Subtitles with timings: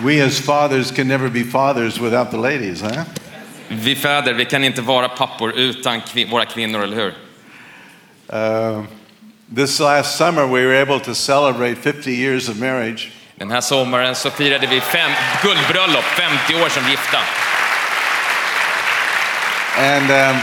[0.00, 3.04] We as fathers can never be fathers without the ladies, huh?
[3.68, 7.14] Vi fäder, vi kan inte vara pappor utan kvin- våra kvinnor, eller hur?
[8.32, 8.84] Uh,
[9.56, 13.10] this last summer, we were able to celebrate 50 years of marriage.
[13.36, 15.10] Den här sommaren så firade vi fem
[15.42, 17.18] guldbröllop, 50 år som gifta.
[19.78, 20.40] And um,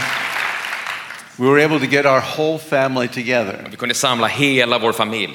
[1.38, 3.56] we were able to get our whole family together.
[3.70, 5.32] Vi kunde samla hela vår familj.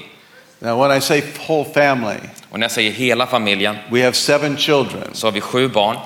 [0.60, 2.20] Now, when I say whole family,
[2.56, 5.98] Och när jag säger hela familjen we have seven children så har vi sju barn,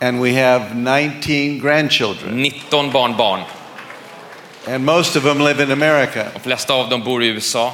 [0.00, 3.40] and we have 19 grandchildren, 19 barnbarn.
[4.66, 6.26] and most of them live in America.
[6.34, 7.72] De flesta av dem bor i USA.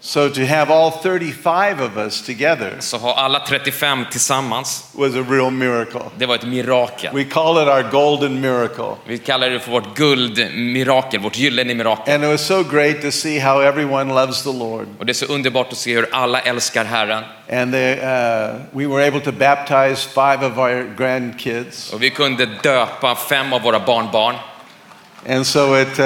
[0.00, 5.24] So to have all 35 of us together Så har alla 35 tillsammans, was a
[5.30, 6.00] real miracle.
[6.16, 7.10] det var ett mirakel.
[7.14, 8.96] We call it our golden miracle.
[9.06, 12.14] Vi kallar det för vårt guldmirakel, vårt gyllene mirakel.
[12.14, 14.86] And it was so great to see how everyone loves the Lord.
[14.98, 17.24] Och det är så underbart att se hur alla älskar Herren.
[17.52, 21.92] And they, uh, we were able to baptize five of our grandkids.
[21.92, 24.34] Och vi kunde döpa fem av våra barnbarn.
[25.26, 26.04] And so it, uh,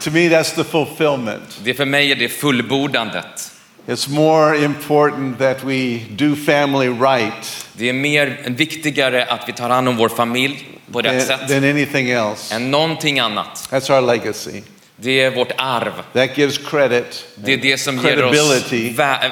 [0.00, 1.60] to me, that's the fulfillment.
[1.64, 3.52] Det för mig är det fullbordandet.
[3.86, 9.68] It's more important that we do family right Det är mer viktigare att vi tar
[9.70, 12.54] hand om vår familj på rätt than, sätt than anything else.
[12.54, 13.68] än någonting annat.
[13.70, 14.62] That's our legacy.
[14.96, 15.92] Det är vårt arv.
[16.12, 19.30] That gives credit, Det är det som ger oss vä-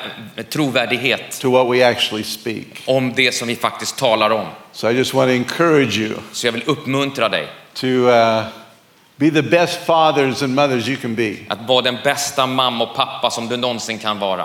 [0.50, 2.66] trovärdighet to what we actually speak.
[2.84, 4.46] om det som vi faktiskt talar om.
[4.72, 8.42] So I just want to encourage you Så jag vill uppmuntra dig to uh,
[9.19, 11.34] be the best fathers and mothers you can be.
[11.48, 14.44] att vara den bästa mamma och pappa som du någonsin kan vara.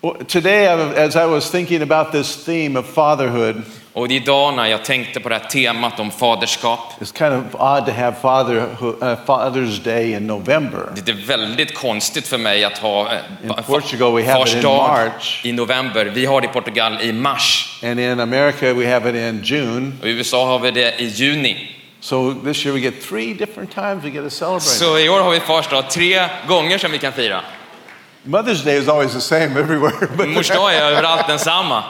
[0.00, 0.66] Well, Today,
[1.06, 5.28] as I was thinking about this theme of fatherhood, Och idag när jag tänkte på
[5.28, 10.12] det här temat om faderskap, it's kind of odd to have fatherhood, uh, Father's Day
[10.12, 10.80] in November.
[11.04, 13.08] det är väldigt konstigt för mig att ha
[13.44, 15.40] fa- Portugal we have fars it in dag March.
[15.44, 16.04] i november.
[16.04, 17.78] Vi har det i Portugal i mars.
[17.82, 19.92] And in America, we have it in June.
[20.02, 21.70] Och I USA har vi det i juni.
[22.04, 24.60] So this year we get three different times we get to celebrate.
[24.60, 27.40] Så i år har vi fars dag tre gånger som vi kan fira.
[28.22, 30.08] Mother's Day is always the same everywhere.
[30.16, 31.84] But, Mors dag är överallt densamma.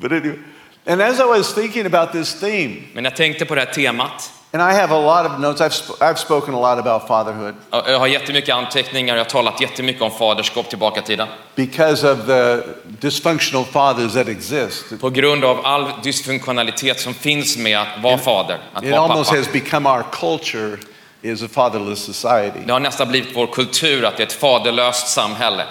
[0.00, 0.38] but anyway.
[0.86, 4.32] And as I was thinking about this theme, Men jag tänkte på det här temat.
[4.52, 7.54] And I have a lot of notes, I've, sp- I've spoken a lot about fatherhood
[7.70, 11.28] Jag har jättemycket anteckningar, jag har talat jättemycket om faderskap tillbaka i tiden.
[11.54, 12.62] because of the
[13.00, 14.84] dysfunctional fathers that exist.
[15.00, 19.30] På grund av all dysfunktionalitet som finns med att vara fader, att It vara almost
[19.30, 19.38] pappa.
[19.42, 20.76] has become our culture
[21.22, 22.58] is a fatherless society.
[22.66, 25.64] Det har nästan blivit vår kultur att det är ett faderlöst samhälle.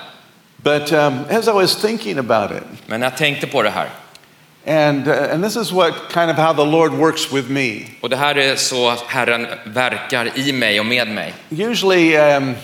[0.58, 3.90] But um, as I was thinking about it, Men jag tänkte på det här,
[4.66, 7.86] and, uh, and this is what kind of how the Lord works with me.
[8.02, 11.34] och det här är så Herren verkar i mig och med mig.
[11.50, 12.56] Usually um,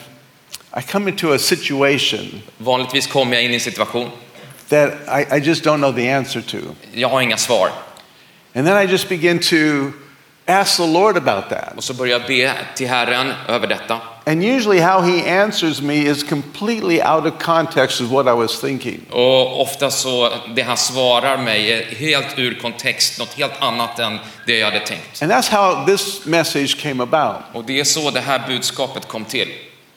[0.77, 4.11] I come into a situation Vanligtvis kommer jag in i en situation,
[4.69, 6.57] that I, I just don't know the answer to.
[6.93, 7.69] jag har inga svar.
[8.55, 9.91] And then I just begin to
[10.45, 11.73] ask the Lord about that.
[11.77, 13.99] Och så börjar jag be till Herren över detta.
[14.25, 18.59] And usually, how He answers me is completely out of context of what I was
[18.59, 19.01] thinking.
[19.09, 24.19] Och ofta så, det han svarar mig är helt ur kontext, något helt annat än
[24.45, 25.21] det jag hade tänkt.
[25.21, 27.41] And that's how this message came about.
[27.53, 29.47] Och det är så det här budskapet kom till.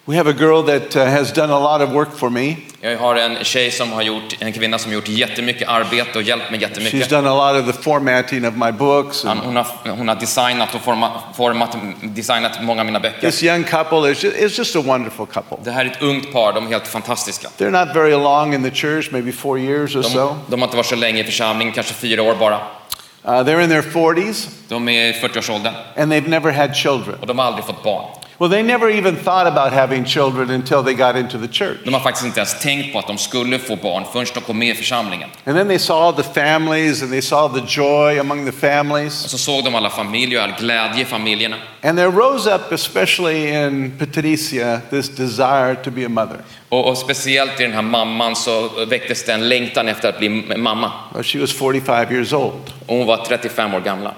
[0.07, 2.57] We have a girl that uh, has done a lot of work for me.
[2.81, 6.23] Jag har en tjej som har gjort, en kvinna som har gjort jättemycket arbete och
[6.23, 7.11] hjälpt mig She's jättemycket.
[7.11, 9.25] done a lot of the formatting of my books.
[9.25, 9.67] And Hon har,
[9.97, 13.21] hon har designat och format, format, designat många av mina böcker.
[13.21, 15.57] this young couple is just, is just a wonderful couple.
[15.65, 17.49] Det här är ett ungt par, de är helt fantastiska.
[17.59, 20.37] They're not very long in the church, maybe four years or De, so.
[20.49, 22.55] de har inte varit så länge i församlingen, kanske fyra år bara.
[22.57, 27.17] Uh, they're in their 40s, De är i 40-årsåldern and they've never had children.
[27.21, 28.05] och de har aldrig fått barn.
[28.39, 31.79] Well, they never even thought about having children until they got into the church.
[31.85, 34.59] De har faktiskt inte ens tänkt på att de skulle få barn förrän de kom
[34.59, 35.29] med i församlingen.
[35.45, 39.25] And then they saw the families and they saw the joy among the families.
[39.25, 41.57] Och så såg de alla familjer och all glädje i familjerna.
[41.83, 46.39] And there rose up, especially in Patricia, this desire to be a mother.
[46.69, 50.29] Och, och speciellt i den här mamman så väcktes det en längtan efter att bli
[50.57, 50.93] mamma.
[51.15, 52.73] Well, she was 45 years old.
[52.87, 54.13] Och hon var 35 år gammal.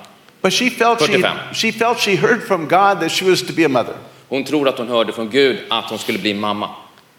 [0.46, 1.56] But she felt she, 45.
[1.56, 3.96] she felt she heard from God that she was to be a mother.
[4.28, 6.74] Hon tror att hon hörde från Gud att hon skulle bli mamma.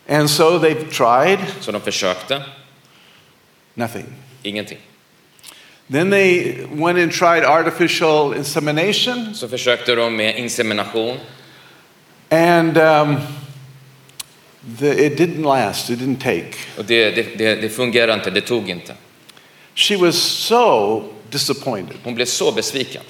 [0.09, 2.43] And so they've tried, Så de försökte,
[3.73, 4.05] nothing.
[4.43, 4.77] ingenting.
[5.91, 11.17] Then they went and tried artificial insemination, Så försökte de med insemination
[12.29, 13.17] and um,
[14.79, 16.53] the, it didn't last, it didn't take.
[16.77, 18.93] och det, det, det, det fungerade inte, det tog inte.
[19.75, 21.97] She was so disappointed.
[22.03, 23.03] Hon blev så besviken.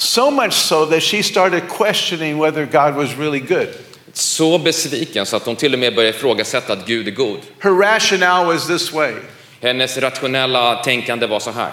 [0.00, 3.68] So much so that she started questioning whether God was really good.
[4.12, 7.38] Så besviken så att hon till och med började ifrågasätta att Gud är god.
[7.58, 9.12] Her rationale was this way
[9.60, 11.70] Hennes rationella tänkande var så här.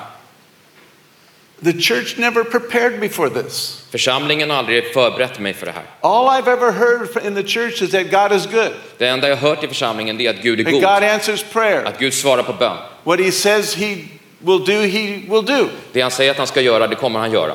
[1.63, 3.81] The church never prepared me for this.
[3.91, 5.83] Församlingen har aldrig förberett mig för det här.
[6.01, 9.35] All I've ever heard in the church is that God is good, Det enda jag
[9.35, 10.73] hört i församlingen är att Gud är god.
[10.73, 11.85] God answers prayer.
[11.85, 12.77] Att Gud svarar på bön.
[13.03, 13.95] What He says He
[14.39, 15.69] will do, He will do.
[15.91, 17.53] Det han säger att han ska göra, det kommer han göra.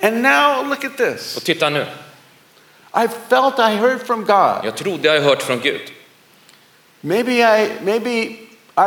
[0.00, 1.36] And now look at this.
[1.36, 1.86] Och titta nu,
[2.94, 4.64] I felt I heard from God.
[4.64, 5.80] jag trodde jag hört från Gud.
[7.00, 8.10] Maybe I maybe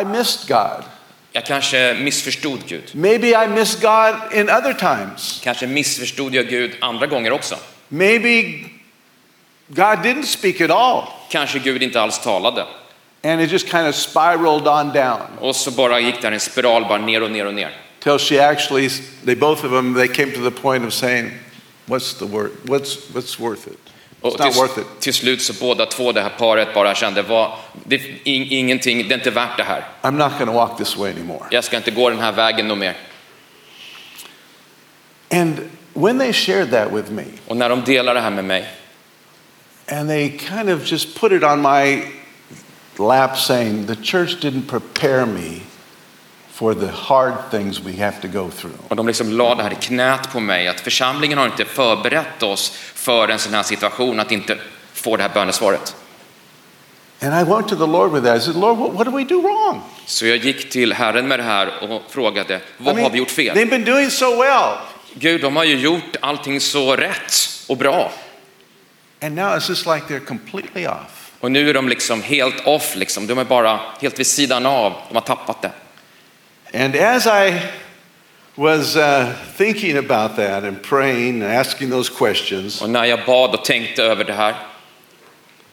[0.02, 0.84] I missed God.
[1.32, 2.92] Jag kanske missförstod Gud.
[2.94, 5.42] Maybe I missed God in other times.
[5.44, 7.56] Kanske missförstod jag Gud andra gånger också.
[7.88, 8.64] Maybe
[9.68, 11.04] God didn't speak at all.
[11.30, 12.66] Kanske Gud inte alls talade.
[13.24, 16.86] And it just kind of spiraled on down Och så bara gick där en spiral
[16.86, 17.72] bara ner och ner och ner.
[18.00, 18.90] Till she actually,
[19.26, 21.32] they both of them, they came to the point of saying,
[21.88, 22.52] "What's the word?
[22.66, 23.80] What's what's worth it?
[24.24, 25.00] It's not worth till, it.
[25.00, 27.52] till slut så båda två, det här paret, bara kände vad,
[27.84, 29.84] det in, ingenting, det är inte värt det här.
[30.02, 32.68] I'm not going to walk this way anymore." Jag ska inte gå den här vägen
[32.68, 32.98] något mer.
[35.32, 38.68] And when they shared that with me, Och när de delar det här med mig
[39.92, 42.04] and they kind of just put it on my
[42.98, 45.62] lap, saying, "The church didn't prepare me
[46.60, 49.72] for the hard things we have to go through." och de liksom la det här
[49.72, 54.20] i knät på mig, att församlingen har inte förberett oss för en sån här situation,
[54.20, 54.58] att inte
[54.94, 55.96] få det här bönesvaret.
[57.22, 58.38] And I went to the Lord with that.
[58.38, 59.82] I said, Lord, what, what did we do wrong?
[60.06, 63.18] Så jag gick till Herren med det här och frågade, vad I mean, har vi
[63.18, 63.58] gjort fel?
[63.58, 64.78] They've been doing so well.
[65.14, 67.34] Gud, de har ju gjort allting så rätt
[67.68, 68.12] och bra.
[69.22, 71.32] And now it's just like they're completely off.
[71.40, 73.28] Och nu är de liksom helt off, liksom.
[73.28, 75.72] de är bara helt vid sidan av, de har tappat det.
[76.74, 77.62] And as I
[78.56, 83.54] was uh, thinking about that and praying and asking those questions, Och när jag bad
[83.56, 84.56] och tänkte över det här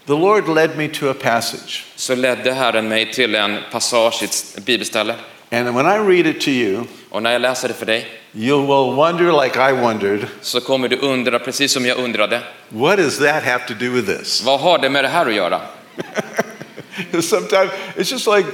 [0.07, 1.85] the Lord led me to a passage.
[1.97, 5.15] så ledde Herren mig till en passage ett bibelställe.
[5.51, 8.61] And when I read it to you, Och när jag läser det för dig you
[8.61, 13.19] will wonder, like I wondered, så kommer du undra, precis som jag undrade, what does
[13.19, 14.43] that have to do with this?
[14.45, 15.61] vad har det med det här att göra?
[17.21, 18.47] Sometimes it's just like,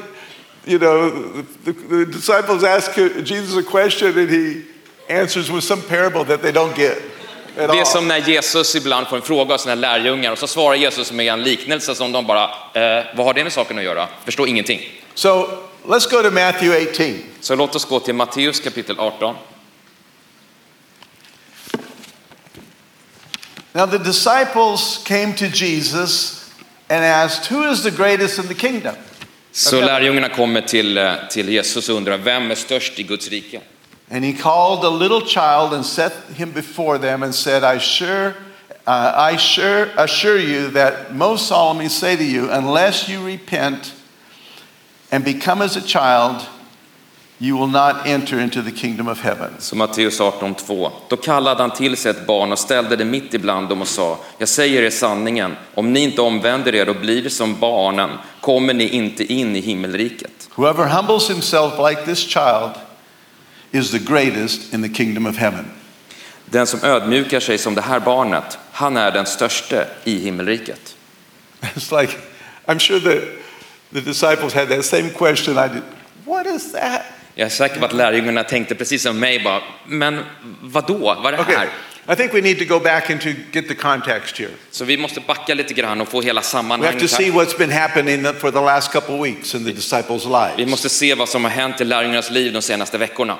[0.64, 1.10] you know,
[1.64, 2.94] the, the disciples ask
[3.24, 4.62] Jesus a question and he
[5.08, 7.02] answers with some parable that they don't get
[7.56, 10.46] at Det är som när Jesus ibland får en fråga av sina lärjungar och så
[10.46, 13.84] svarar Jesus med en liknelse som de bara, eh, vad har det med saken att
[13.84, 14.08] göra?
[14.24, 14.80] Förstår ingenting.
[15.14, 15.48] So
[15.86, 17.18] let's go to Matthew 18.
[17.40, 19.34] Så låt oss gå till Matteus kapitel 18.
[23.72, 26.50] Now the disciples came to Jesus
[26.88, 28.94] and asked, Who is the greatest in the kingdom?
[29.52, 33.60] Så lärjungarna kommer till, eh, till Jesus och undrar, vem är störst i Guds rike?
[34.10, 38.34] And he called a little child and set him before them and said, I sure,
[38.86, 43.94] uh, I sure assure you that most solemnly say to you, unless you repent
[45.10, 46.46] and become as a child,
[47.42, 49.50] you will not enter into the kingdom of heaven.
[49.58, 50.90] Så Matteus 18.2.
[51.08, 54.18] Då kallade han till sig ett barn och ställde det mitt ibland dem och sa,
[54.38, 58.10] jag säger er sanningen, om ni inte omvänder er och blir som barnen
[58.40, 60.48] kommer ni inte in i himmelriket.
[60.54, 62.70] Whoever humbles himself like this child
[63.70, 65.64] is the greatest in the kingdom of heaven.
[66.44, 70.96] Den som ödmjukar sig som det här barnet, han är den störste i himmelriket.
[71.60, 72.12] It's like,
[72.66, 73.20] I'm sure the,
[73.92, 75.82] the disciples had that same question I did.
[76.24, 77.02] What is that?
[77.34, 80.24] Jag är säker på att lärjungarna tänkte precis som mig, bara, men
[80.62, 81.68] vadå, vad är det Okay, här?
[82.12, 84.50] I think we need to go back and to get the context here.
[84.70, 87.58] Så vi måste backa lite grann och få hela We have to sammanhanget see what's
[87.58, 90.70] been happening for the last couple of weeks in the disciples' Vi lives.
[90.70, 93.38] måste se vad som har hänt i lärjungarnas liv de senaste veckorna.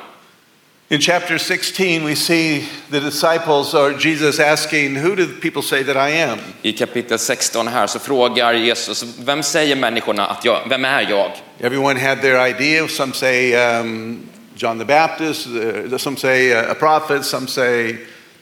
[0.92, 5.96] In chapter 16, we see the disciples or Jesus asking, Who do people say that
[5.96, 6.38] I am?
[6.62, 11.30] I kapitel 16 här så frågar Jesus, vem säger människorna att jag, vem är jag?
[11.60, 12.88] Everyone had their idea.
[12.88, 17.96] Some say um, John the Baptist, uh, some say uh, a prophet, some say,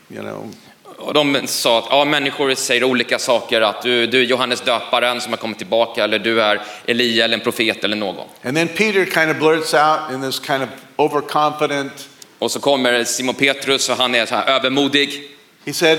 [0.08, 0.48] you know,
[0.98, 5.20] Och de sa att ja, människor säger olika saker, att du, du är Johannes döparen
[5.20, 8.26] som har kommit tillbaka, eller du är Elia eller en profet eller någon.
[8.44, 12.09] And then Peter kind of blurts out in this kind of overconfident,
[12.40, 15.30] Och så kommer Simon Petrus och han är så här övermodig.
[15.64, 15.98] he said,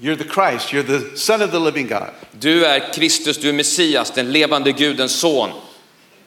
[0.00, 2.10] You're the Christ, you're the Son of the living God.
[2.32, 5.50] Du är Kristus, du är Messias, den levande Gudens son.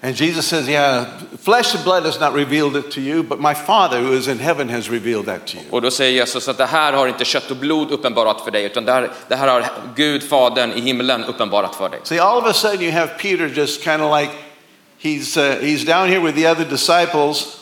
[0.01, 1.05] And Jesus says, Yeah,
[1.41, 4.39] flesh and blood has not revealed it to you, but my Father who is in
[4.39, 5.65] heaven has revealed that to you.
[5.71, 8.63] Och då säger Jesus att det här har inte kött och blod uppenbarat för dig,
[8.63, 11.99] utan det här, det här har Gud, Fadern i himlen uppenbarat för dig.
[12.03, 14.31] See, all of a sudden you have Peter just kind of like,
[14.99, 17.56] he's, uh, he's down here with the other disciples.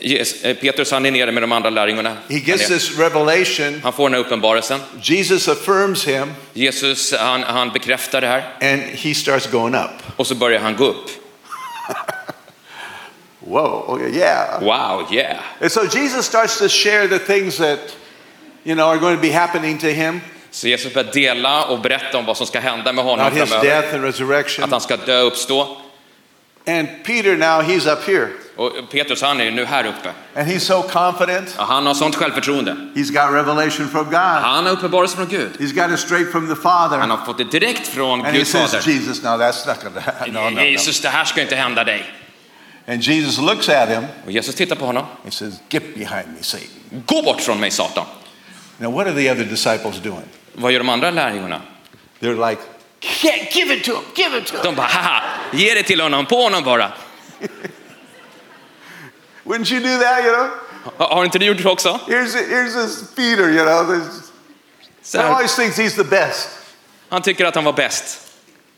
[0.00, 2.10] Yes, eh, Petrus han är nere med de andra lärjungarna.
[2.10, 3.80] He Han, gets är, this revelation.
[3.82, 4.80] han får den här uppenbarelsen.
[5.02, 9.90] Jesus affirms him, Jesus han, han bekräftar det här and he starts going up.
[10.16, 11.10] och så börjar han gå upp.
[13.40, 14.60] Whoa, okay, yeah.
[14.60, 15.36] Wow, yeah.
[15.60, 17.78] And so Jesus starts to share the things that,
[18.64, 22.18] you know, are going to be happening to him, Så Jesus börjar dela och berätta
[22.18, 23.62] om vad som ska hända med honom framöver.
[23.62, 24.64] death and resurrection.
[24.64, 25.76] Att han ska dö och uppstå.
[26.66, 28.28] And Peter now, he's up here.
[28.56, 30.10] Och Petrus han är ju nu här uppe.
[30.40, 31.54] And he's so confident.
[31.58, 32.72] Ja, Han har sånt självförtroende.
[32.94, 34.14] He's got revelation from God.
[34.14, 35.50] Han har uppenbarelse från Gud.
[35.58, 36.98] He's got it straight from the Han Father.
[36.98, 38.88] har fått det direkt från he Gud says, fader.
[38.92, 40.32] Jesus, no, that's not happen.
[40.34, 40.60] No, no, no.
[40.62, 42.04] Jesus, det här ska inte hända dig.
[42.88, 45.06] And Jesus looks at him Och Jesus tittar på honom.
[45.24, 46.68] and says, Get behind me, Satan.
[47.06, 48.04] Gå bort från mig Satan.
[48.78, 50.24] Now, what are the other disciples doing?
[50.52, 51.60] Vad gör de andra lärjungarna?
[52.20, 52.62] They're like,
[53.24, 54.60] "Yeah, give it to him, give it to him.
[54.64, 56.92] De bara, haha, ge det till honom, på honom bara.
[59.44, 60.48] Wouldn't you do that, you know?
[61.08, 62.00] Har inte du gjort det också?
[62.06, 63.86] Here's, here's this Peter, you know.
[63.86, 64.32] This,
[65.02, 66.48] Så he always thinks he's the best.
[67.08, 68.20] han tycker att han var bäst.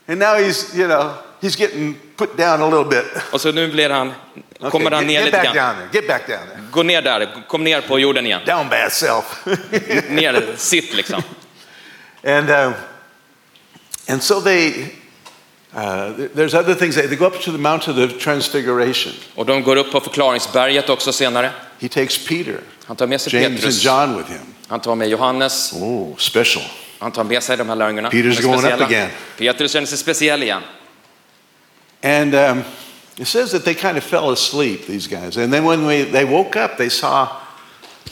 [0.09, 3.23] And now he's, you know, he's getting put down a little bit.
[3.33, 4.13] Och så nu blir han,
[4.59, 5.77] Okay, kommer han get, ner get lite back grann.
[5.77, 6.01] down there.
[6.01, 6.63] Get back down there.
[6.71, 8.41] Gå ner där, kom ner på jorden igen.
[8.47, 9.47] Down bad self.
[10.09, 11.23] Ner, sitt liksom.
[12.25, 12.73] and, uh,
[14.09, 14.73] and so they,
[15.77, 16.95] uh, there's other things.
[16.95, 19.13] They, go up to the Mount of the Transfiguration.
[19.35, 21.51] Och de går upp på förklaringsberget också senare.
[21.81, 24.41] He takes Peter, Han tar med sig James, and John with him.
[24.69, 26.65] han tar med Johannes, Oh, special.
[26.99, 28.11] han tar med sig de här lärjungarna.
[28.11, 29.11] Peter's going up again.
[29.39, 30.63] Petrus känner sig speciell igen.
[32.03, 32.65] And um,
[33.17, 35.37] it says that they kind of fell asleep, these guys.
[35.37, 37.29] And then when we, they woke up, they saw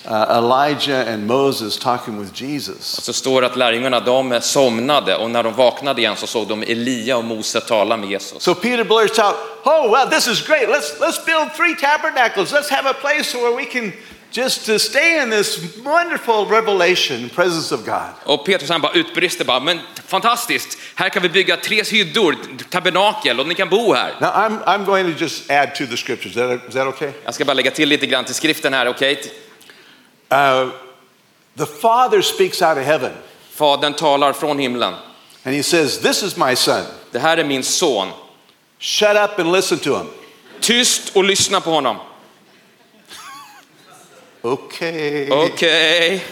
[0.04, 2.84] uh, Elijah and Moses talking with Jesus.
[2.84, 6.62] Så står det att lärjungarna de somnade och när de vaknade igen så såg de
[6.62, 8.42] Elia och Mose tala med Jesus.
[8.42, 9.34] So Peter blurts out,
[9.64, 10.68] Oh, well, this is great.
[10.68, 12.52] Let's, let's build three tabernacles.
[12.52, 13.92] Let's have a place where we can
[14.30, 18.10] just to stay in this wonderful revelation, presence of God.
[18.24, 22.36] Och Petrus han bara utbrister bara, men fantastiskt, här kan vi bygga tre hyddor,
[22.70, 24.14] tabernakel och ni kan bo här.
[24.20, 26.26] Now, I'm, I'm going to just add to the scriptures.
[26.26, 27.12] Is that, is that okay?
[27.24, 29.22] Jag ska bara lägga till lite grann till skriften här, okej?
[30.34, 30.72] Uh,
[31.56, 33.12] the Father speaks out of heaven,
[33.50, 34.94] Fadern talar från himlen.
[35.44, 36.84] and he says, This is my son.
[37.12, 38.12] Det här är min son.
[38.78, 40.06] Shut up and listen to him.
[40.60, 41.96] Tyst och lyssna på honom.
[44.42, 45.30] Okay.
[45.30, 46.24] Okej.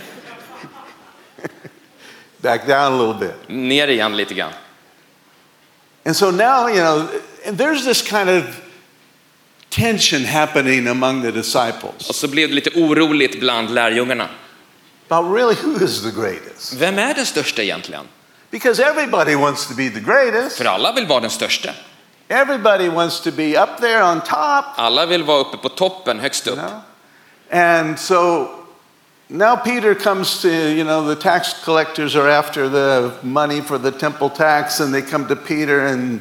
[2.42, 3.49] Back down a little bit.
[3.49, 4.52] Ner igen lite grann.
[6.04, 7.09] And so now, you know,
[7.47, 8.44] and there's this kind of
[9.72, 14.28] tension happening among the disciples Och så blev det lite oroligt bland lärjungarna.
[15.08, 16.72] about really who is the greatest.
[16.72, 18.04] Vem är den största egentligen?
[18.50, 20.56] Because everybody wants to be the greatest.
[20.56, 21.70] För alla vill vara den största.
[22.28, 24.64] Everybody wants to be up there on top.
[24.76, 26.80] Alla vill vara uppe på toppen, högst You know?
[27.50, 28.48] And so
[29.28, 33.90] now Peter comes to, you know, the tax collectors are after the money for the
[33.90, 36.20] temple tax, and they come to Peter and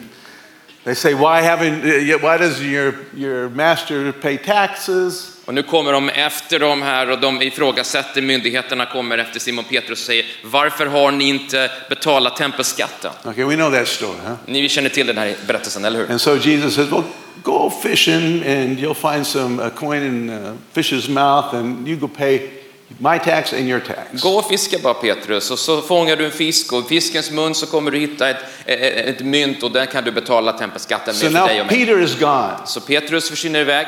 [0.84, 5.38] they say, Why haven't, uh, why does your, your master pay taxes?
[5.46, 10.00] Och nu kommer de efter dem här och de ifrågasätter, myndigheterna kommer efter Simon Petrus
[10.00, 13.12] och säger varför har ni inte betalat tempelskatten?
[13.26, 14.36] Okay, we know that story, huh?
[14.46, 16.12] Ni känner till den här berättelsen, eller hur?
[16.12, 17.04] And so Jesus says, Well,
[17.44, 22.08] go fishing and you'll find some a coin in a fish's mouth and you go
[22.08, 22.50] pay
[22.98, 24.22] my tax and your tax.
[24.24, 27.56] Gå och fiska bara Petrus och så fångar du en fisk och i fiskens mun
[27.56, 31.30] så kommer du hitta ett, ett, ett mynt och där kan du betala tempelskatten So
[31.30, 31.86] med för dig och mig.
[31.86, 32.54] Peter is gone.
[32.66, 33.88] Så Petrus försvinner iväg.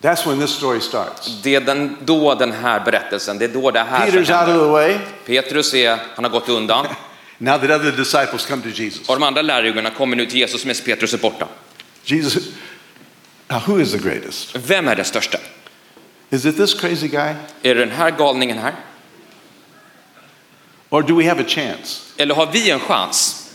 [0.00, 1.42] That's when this story starts.
[1.42, 4.36] Det är den, då den här berättelsen, det är då det här Peter's out of
[4.36, 4.58] händer.
[4.58, 4.98] the way.
[5.26, 6.86] Petrus är, han har gått undan
[7.40, 9.08] Now that other disciples come to Jesus.
[9.08, 11.48] och de andra lärjungarna kommer nu till Jesus medan Petrus är borta.
[12.04, 12.48] Jesus,
[13.48, 14.56] now who is the greatest?
[14.56, 15.38] Vem är den största?
[16.30, 17.34] Is it this crazy guy?
[17.62, 18.74] Är det den här galningen här?
[20.90, 22.00] Or do we have a chance?
[22.16, 23.50] Eller har vi en chans?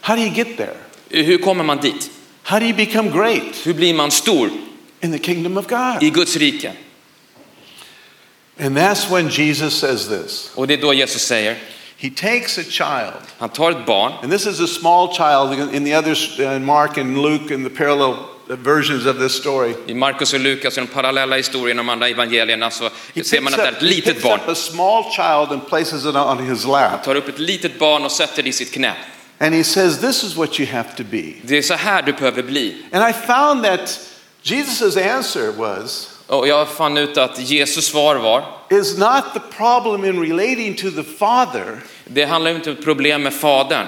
[0.00, 0.76] How do you get there?
[1.08, 2.10] Hur kommer man dit?
[2.42, 4.50] How do you become great Hur blir man stor
[5.00, 6.02] in the kingdom of God?
[6.02, 6.72] i Guds rike?
[8.58, 10.50] And that's when Jesus says this.
[10.54, 11.56] Och det är då Jesus säger,
[11.96, 15.84] He takes a child, han tar ett barn, and this is a small child in
[15.84, 19.74] the others, in Mark and Luke, and the parallel versions of this story.
[19.86, 23.54] i Markus och Lukas och de parallella historierna om andra evangelierna så He ser man
[23.54, 24.40] att det är ett litet barn.
[24.40, 27.04] up a small child and places it on his lap.
[27.04, 28.92] Tar upp ett litet barn och sätter det i sitt knä.
[29.38, 31.22] And he says, This is what you have to be.
[31.42, 32.76] Det är så här du behöver bli.
[32.92, 34.00] And I found that
[34.42, 40.04] Jesus' answer was, Och jag fann ut att Jesus svar var, is not the problem
[40.04, 43.86] in relating to the Father, det handlar inte om problem med Fadern.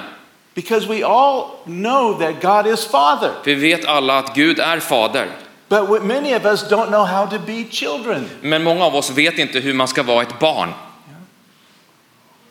[0.54, 3.30] Because we all know that God is Father.
[3.44, 5.28] Vi vet alla att Gud är Fader.
[5.68, 8.30] But many of us don't know how to be children.
[8.40, 10.74] Men många av oss vet inte hur man ska vara ett barn.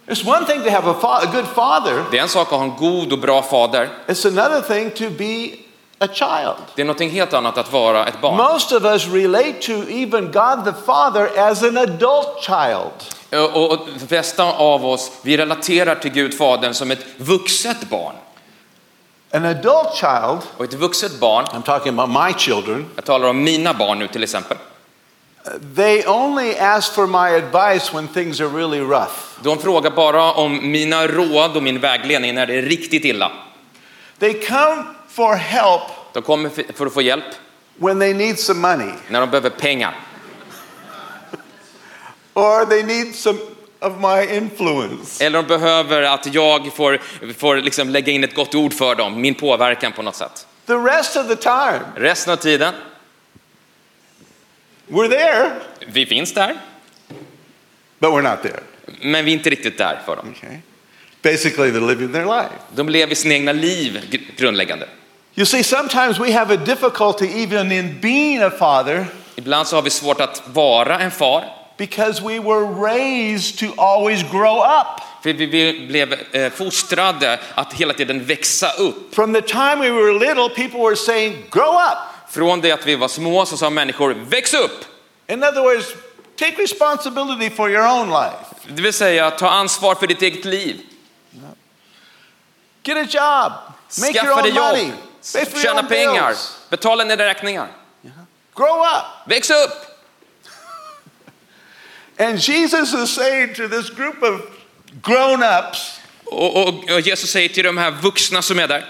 [0.07, 2.63] It's one thing to have a, a good father, Det är en sak att ha
[2.63, 3.89] en god och bra fader.
[4.07, 5.49] it's another thing to be
[5.99, 6.55] a child.
[6.75, 8.37] Det är någonting helt annat att vara ett barn.
[8.37, 12.91] Most of us relate to even God the Father as an adult child.
[13.33, 18.15] Och, och de flesta av oss, vi relaterar till Gud Fadern som ett vuxet barn.
[19.31, 23.43] An adult child, Och ett vuxet barn, I'm talking about my children, jag talar om
[23.43, 24.57] mina barn nu till exempel,
[25.75, 29.13] they only ask for my advice when things are really rough.
[29.43, 33.31] de frågar bara om mina råd och min vägledning när det är riktigt illa.
[34.19, 35.81] They come for help
[36.13, 37.23] De kommer för- för att få hjälp
[37.75, 39.95] when they need some money när de behöver pengar.
[42.33, 43.39] Or they need some
[43.79, 45.25] of my influence.
[45.25, 46.99] Eller de behöver att jag får,
[47.37, 50.47] får liksom lägga in ett gott ord för dem, min påverkan på något sätt.
[50.67, 52.73] The rest of the time, Resten av tiden,
[54.87, 55.51] we're there,
[55.87, 56.55] vi finns där,
[57.99, 58.59] but we're not there.
[59.01, 60.33] men vi är inte riktigt där för dem.
[60.37, 60.57] Okay?
[61.21, 62.53] Basically, they're living their life.
[62.75, 64.87] De lever sina egna liv gr- grundläggande.
[65.35, 69.81] You see, sometimes we have a difficulty even in being a father Ibland så har
[69.81, 71.43] vi svårt att vara en far,
[71.77, 75.01] because we were raised to always grow up.
[75.23, 79.15] för vi- blev eh, fostrade att hela tiden växa upp.
[79.15, 81.97] From the time we were little, people were saying, grow up.
[82.29, 84.85] Från det att vi var små så sa människor väx upp,
[85.27, 85.85] In other words,
[86.35, 88.35] take responsibility for your own life.
[88.67, 90.79] det vill säga ta ansvar för ditt eget liv.
[92.83, 93.51] Get a job.
[94.01, 94.83] Make your Skaffa dig own money.
[94.85, 96.57] jobb, your tjäna pengar, bills.
[96.69, 97.67] betala dina räkningar.
[98.55, 99.03] Grow up.
[99.27, 99.92] Väx upp!
[102.17, 104.41] And Jesus is saying to this group of
[105.01, 108.85] grown-ups Och, och, och Jesus säger till de här vuxna som är där,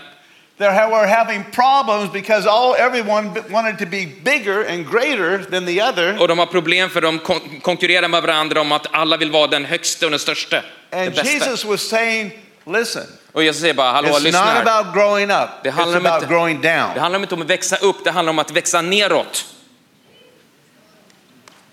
[0.59, 5.81] ha- were having problems because all everyone wanted to be bigger and greater than the
[5.83, 6.21] other.
[6.21, 9.47] och de har problem för de kon- konkurrerar med varandra om att alla vill vara
[9.47, 11.15] den högsta och den största, det And.
[11.25, 12.31] Jesus was saying,
[12.65, 14.79] listen, Och Jesus säger bara, hallå, it's lyssna not här.
[14.79, 15.49] about growing up.
[15.63, 16.99] Det It's handlar om about growing Det down.
[16.99, 19.45] handlar inte om att växa upp, det handlar om att växa neråt.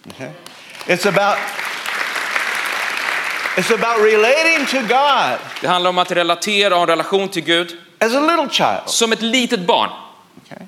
[0.08, 0.28] Okay?
[0.86, 1.38] It's about
[3.56, 7.42] it's about relating to God Det handlar om att relatera och ha en relation till
[7.44, 8.80] Gud as a little child.
[8.86, 9.90] som ett litet barn.
[10.44, 10.66] Okay?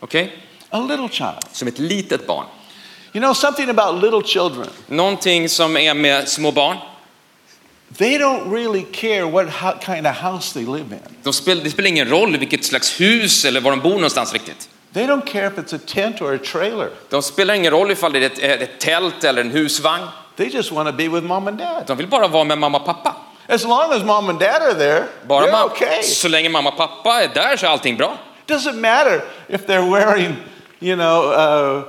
[0.00, 0.36] Okej?
[0.70, 1.38] A little child.
[1.52, 2.44] Som ett litet barn.
[3.12, 4.68] You know something about little children.
[4.86, 6.76] Någonting som är med små barn.
[7.98, 9.46] They don't really care what
[9.84, 11.00] kind of house they live in.
[11.22, 14.68] De spel, det spelar ingen roll vilket slags hus eller var de bor någonstans riktigt.
[14.92, 16.90] They don't care if it's a tent or a trailer.
[17.08, 20.08] De spelar ingen roll ifall det är ett, ett tält eller en husvagn.
[20.36, 21.84] They just want to be with mom and dad.
[21.86, 23.16] De vill bara vara med mamma och pappa.
[23.48, 26.02] As long as mom and dad are there, Bara they're okay.
[26.02, 28.18] Så länge mamma och pappa är där så är allting bra.
[28.46, 30.36] Doesn't matter if they're wearing,
[30.80, 31.84] you know, uh,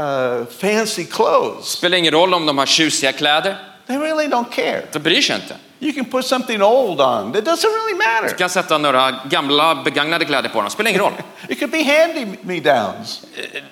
[0.00, 1.64] uh, fancy clothes.
[1.64, 3.56] Spelar ingen roll om de har tjusiga kläder.
[3.86, 4.82] They really don't care.
[4.92, 5.56] De bryr sig inte.
[5.80, 7.36] You can put something old on.
[7.36, 8.36] It doesn't really Du matter.
[8.38, 10.70] kan sätta några gamla begagnade kläder på dem.
[10.70, 11.12] Spelar ingen roll.
[11.48, 13.20] It could be hand-me-downs.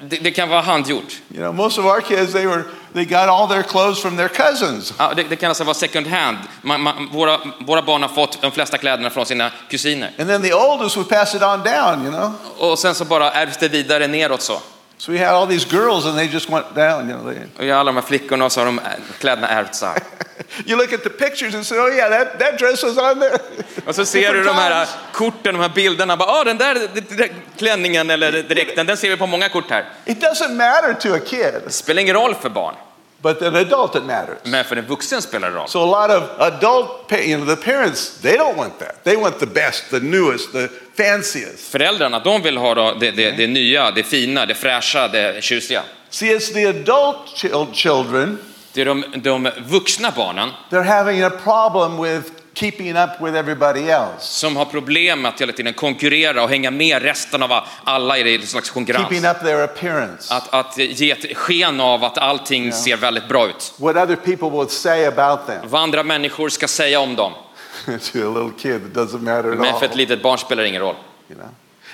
[0.03, 1.13] Det, det kan vara handgjort.
[1.31, 4.29] You know, most of our kids, they were, they got all their clothes from their
[4.29, 4.95] cousins.
[4.99, 6.39] Ja, det, det kan alltså vara second hand.
[6.63, 10.11] Man, man, våra, våra barn har fått de flesta kläderna från sina kusiner.
[10.19, 12.33] And then the oldest would pass it on down, you know.
[12.59, 14.61] Och sen så bara ärvs det vidare neråt så.
[15.05, 17.33] So we had all these girls and they just went down, you know.
[17.33, 18.83] They, Och alla de här flickorna så har de ä-
[19.19, 19.99] kläderna ärvts så här.
[20.67, 23.39] you look at the pictures and say, oh yeah, that, that dress was on there.
[23.87, 24.89] Och så ser du de här times.
[25.13, 26.17] korten, de här bilderna.
[26.17, 29.71] Bara, ah, den där d- d- klänningen eller dräkten, den ser vi på många kort
[29.71, 29.85] här.
[30.05, 32.75] It doesn't matter to a kid, Det spelar ingen roll för barn,
[33.25, 34.39] but an adult it matters.
[34.45, 35.69] men för en vuxen spelar det roll.
[35.69, 39.05] So a lot of adult, you know, the parents, they don't want that.
[39.05, 41.69] They want the best, the newest, the fanciest.
[41.73, 45.83] Föräldrarna, de vill ha då det, det, det nya, det fina, det fräscha, det tjusiga.
[46.11, 48.39] See, it's the adult chil- children,
[48.73, 53.91] Det är de, de vuxna barnen they're having a problem with keeping up with everybody
[53.91, 54.21] else.
[54.21, 58.35] som har problem med att hela tiden konkurrera och hänga med resten av alla i
[58.35, 59.09] en slags konkurrens.
[59.09, 60.35] Keeping up their appearance.
[60.35, 63.75] Att, att ge ett sken av att allting ser väldigt bra ut.
[63.77, 65.69] What other people will say about them.
[65.69, 67.33] Vad andra människor ska säga om dem.
[67.87, 69.85] to a little kid, it doesn't matter at Men för all.
[69.85, 70.97] ett litet barn spelar det ingen roll.
[71.29, 71.49] You know?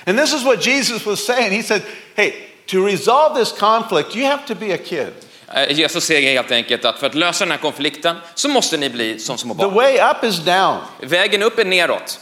[0.07, 1.53] And this is what Jesus was saying.
[1.53, 1.83] He said,
[2.15, 2.33] hey,
[2.67, 5.13] to resolve this conflict, you have to be a kid.
[5.55, 8.91] Eh, Jesus säger helt enkelt att för att lösa den här konflikten så måste ni
[8.91, 9.75] bli som små The barn.
[9.75, 10.77] way up is down.
[11.01, 12.21] Vägen upp är neråt.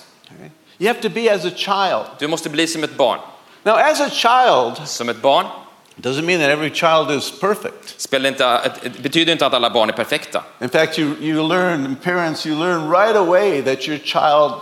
[0.78, 2.04] You have to be as a child.
[2.18, 3.18] Du måste bli som ett barn.
[3.62, 5.46] Now, as a child, Som ett barn
[5.96, 8.00] doesn't mean that every child is perfect.
[8.00, 10.44] spelar inte, det betyder inte att alla barn är perfekta.
[10.60, 14.52] In fact, you, you learn, parents, you learn right away that your child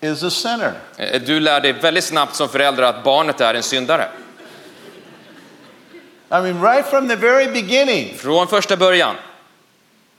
[0.00, 0.72] is a sinner.
[0.96, 4.08] Eh, Du lär dig väldigt snabbt som förälder att barnet är en syndare.
[6.38, 9.16] I mean, right from the very beginning, Från första början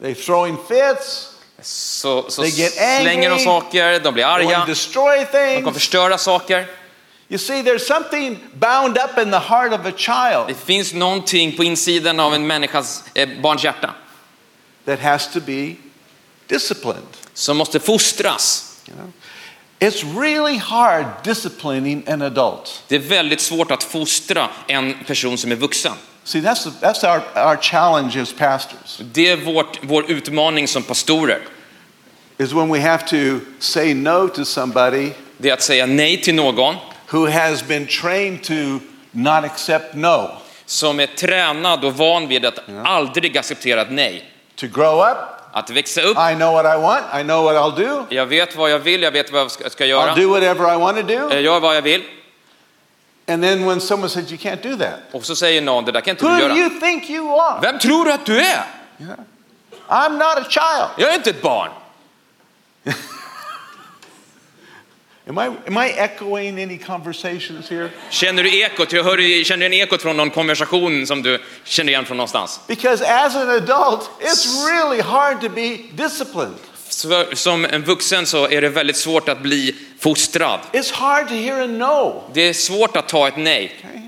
[0.01, 1.29] they're throwing fits,
[1.61, 3.03] så, så They get angry.
[3.03, 5.73] slänger de saker, de blir they arga, destroy de things.
[5.73, 6.65] förstöra saker.
[7.27, 11.57] You see, there's something bound up in the heart of a child Det finns någonting
[11.57, 13.93] på insidan av en människas eh, barns hjärta
[14.85, 15.75] that has to be
[16.47, 17.07] disciplined.
[17.33, 18.75] som måste fostras.
[18.87, 19.11] You know?
[19.79, 22.83] It's really hard disciplining an adult.
[22.87, 25.93] Det är väldigt svårt att fostra en person som är vuxen.
[26.23, 30.83] See, that's, the, that's our, our challenge as pastors, Det är vårt, vår utmaning som
[30.83, 31.39] pastorer.
[32.37, 36.35] is when we have to say no to somebody Det är att säga nej till
[36.35, 36.75] någon
[37.11, 38.53] who has been trained to
[39.11, 40.31] not accept no,
[40.65, 44.31] som är tränad och van vid att aldrig acceptera ett nej.
[44.55, 45.17] to grow up.
[45.57, 46.17] Att växa upp.
[46.31, 49.01] I know what I want, I know what I'll do, Jag vet vad jag vill,
[49.01, 50.15] jag vet vad jag ska, ska I'll göra.
[50.15, 51.13] do whatever I want to do.
[51.33, 52.03] Jag gör vad jag vill.
[53.27, 56.01] And then when someone says you can't do that, Och så säger någon, det där
[56.01, 56.57] kan inte who du do göra.
[56.57, 57.59] you think you are?
[57.61, 58.63] Vem tror du att du är?
[59.87, 60.89] I'm not a child.
[60.97, 61.69] Jag är inte ett barn.
[65.27, 67.89] Am I, am I echoing any conversations here?
[68.09, 68.91] Känner du ekot?
[68.93, 72.59] Jag hör, känner du en ekot från någon konversation som du känner igen från någonstans?
[72.67, 76.55] Because as an adult, it's really hard to be disciplined.
[77.33, 80.59] Som en vuxen så är det väldigt svårt att bli fostrad.
[80.71, 82.23] It's hard to hear a no.
[82.33, 83.75] Det är svårt att ta ett nej.
[83.79, 84.01] Okay?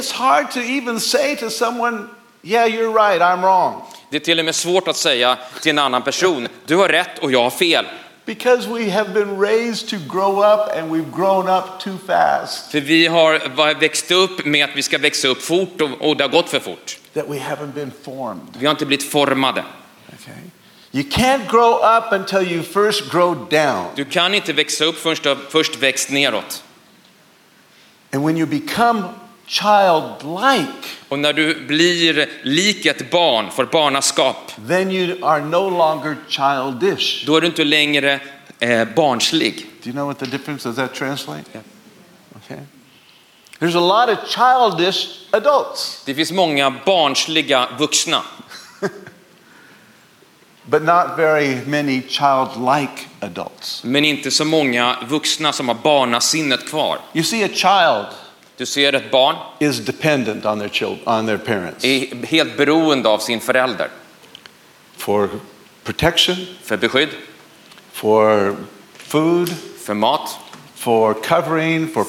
[0.00, 2.04] It's hard to even say to someone,
[2.42, 3.82] yeah, you're right, I'm wrong.
[4.10, 7.18] Det är till och med svårt att säga till en annan person, du har rätt
[7.18, 7.86] och jag har fel.
[8.26, 12.80] Because we have been raised to grow up and we've grown up too fast, För
[12.80, 16.28] vi har växt upp med att vi ska växa upp fort och, och det har
[16.28, 16.98] gått för fort.
[17.14, 18.56] that we haven't been formed.
[18.58, 19.64] Vi har inte blivit formade.
[20.08, 20.42] Okay?
[20.92, 23.86] You can't grow up until you first grow down.
[23.94, 26.62] Du kan inte växa upp först först växt neråt.
[28.12, 29.02] And when you become
[29.46, 36.16] childlike, Och när du blir lik ett barn, får barnaskap, then you are no longer
[36.28, 37.24] childish.
[37.26, 38.20] då är du inte längre
[38.60, 39.66] eh, barnslig.
[39.82, 41.44] Do you know what the difference does that translate?
[41.52, 41.64] Yeah.
[42.44, 42.64] Okay.
[43.58, 48.22] There's a lot of childish adults, Det finns många barnsliga vuxna,
[50.64, 53.84] but not very many childlike adults.
[53.84, 56.98] men inte så många vuxna som har barnasinnet kvar.
[57.14, 58.06] You see, a child
[58.56, 61.84] Du ser ett barn is dependent on their children, on their parents.
[61.84, 63.88] är helt beroende av sin förälder.
[64.96, 65.28] For
[65.84, 67.08] protection, för beskydd,
[67.92, 68.56] for
[68.96, 70.38] food, för mat,
[70.74, 72.06] for covering, for,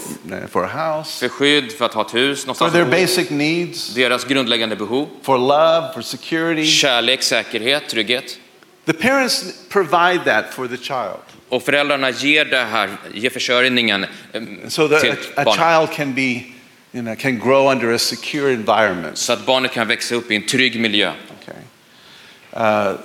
[0.48, 2.98] for a house, för skydd, för att ha ett hus for någonstans their att bo,
[2.98, 6.66] basic needs, deras grundläggande behov, for love, for security.
[6.66, 8.40] kärlek, säkerhet, trygghet.
[8.86, 11.37] The parents provide that for the child.
[11.50, 15.56] Och föräldrarna ger det här, ger försörjningen eh, So that till a, a barnet.
[15.88, 16.22] child can be,
[16.92, 19.18] you know, can grow under a secure environment.
[19.18, 21.12] Så att barnet kan växa upp i en trygg miljö.
[21.42, 21.62] Okay.
[22.64, 22.96] Uh,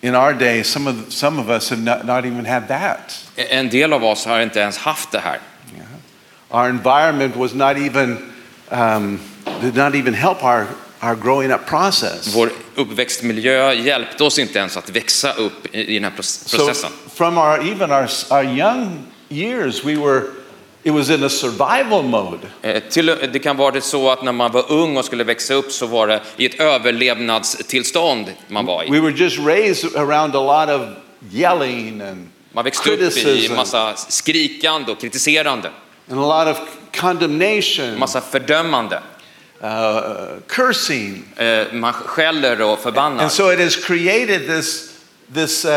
[0.00, 3.24] in our day, some of, some of us have not, not even had that.
[3.36, 5.38] En del av oss har inte ens haft det här.
[6.50, 8.32] Our environment was not even,
[8.70, 9.20] um,
[9.60, 10.66] did not even help our,
[11.02, 12.34] our growing up process.
[12.34, 16.56] Vår uppväxtmiljö hjälpte oss inte ens att växa upp i i den här proc- So
[16.58, 16.90] processen.
[17.18, 20.22] From our, even our, our young years, we were,
[20.84, 22.40] it was in a survival mode.
[22.62, 25.54] Eh, Till, det kan vara det så att när man var ung och skulle växa
[25.54, 28.90] upp så var det i ett överlevnadstillstånd man var i.
[28.90, 30.88] We were just raised around a lot of
[31.32, 35.70] yelling and Man växte upp i criticism massa skrikande och kritiserande,
[36.10, 36.68] and a lot of
[37.00, 39.00] condemnation, massa fördömande.
[39.64, 41.24] uh, cursing.
[41.36, 43.22] Eh, Man skäller och förbannar.
[43.22, 44.87] And so it has created this,
[45.34, 45.70] this uh,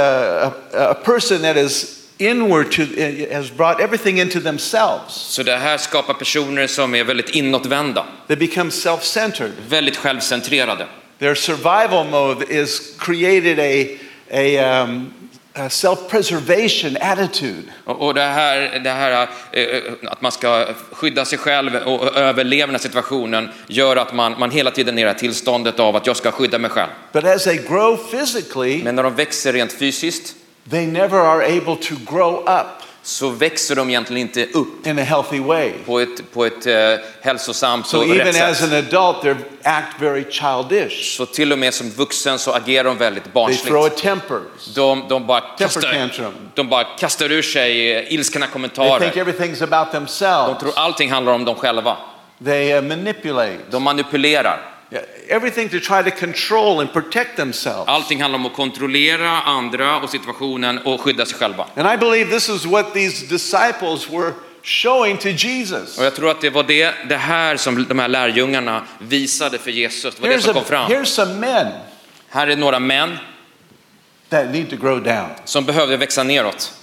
[0.73, 2.85] a, a person that is inward to,
[3.33, 5.13] has brought everything into themselves.
[5.13, 9.51] Så det här skapar personer som är väldigt inåtvända, They become self-centered.
[9.69, 10.87] väldigt självcentrerade.
[11.19, 13.97] Their survival mode is created a,
[14.31, 15.20] a, um, a
[15.53, 17.63] self-preservation attitude.
[17.85, 19.67] Och och det här, det här eh,
[20.07, 24.51] att man ska skydda sig själv och överleva den här situationen gör att man, man
[24.51, 26.89] hela tiden är i det här tillståndet av att jag ska skydda mig själv.
[27.11, 30.35] But as they grow physically, Men när de växer rent fysiskt
[30.69, 35.01] they never are able to grow up så växer de egentligen inte upp in a
[35.01, 35.71] healthy way.
[35.85, 36.73] på ett, på ett eh,
[37.21, 38.71] hälsosamt So och even rätt as sätt.
[38.71, 41.15] an adult, they act very childish.
[41.17, 44.01] Så till och med som vuxen så agerar de väldigt They throw a barnsligt.
[44.03, 44.39] temper.
[44.75, 46.33] De, de, bara Temper kastar, tantrum.
[46.53, 49.11] de bara kastar ur sig eh, ilskna They think kommentarer.
[49.11, 50.59] everything's about De themselves.
[50.59, 51.97] tror allting handlar om dem själva.
[52.45, 53.57] They uh, manipulate.
[53.71, 54.70] De manipulerar.
[55.29, 57.87] Everything to try to control and protect themselves.
[57.87, 61.65] Allting handlar om att kontrollera andra och situationen och skydda sig själva.
[61.75, 65.97] And I believe this is what these disciples were showing to Jesus.
[65.97, 69.71] Och jag tror att det var det, det här som de här lärjungarna visade för
[69.71, 70.15] Jesus.
[70.15, 70.91] Det var det Here's, som kom a, fram.
[70.91, 71.67] here's some men
[72.29, 73.17] Här är några män
[74.29, 75.29] that need to grow down.
[75.45, 76.73] som behövde växa neråt.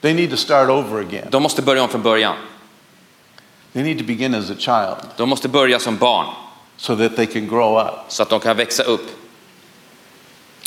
[0.00, 1.26] They need to start over again.
[1.30, 2.36] De måste börja om från början.
[3.72, 6.26] They need to begin as a child De måste börja som barn
[6.76, 7.94] so that they can grow up.
[8.08, 9.06] så att de kan växa upp.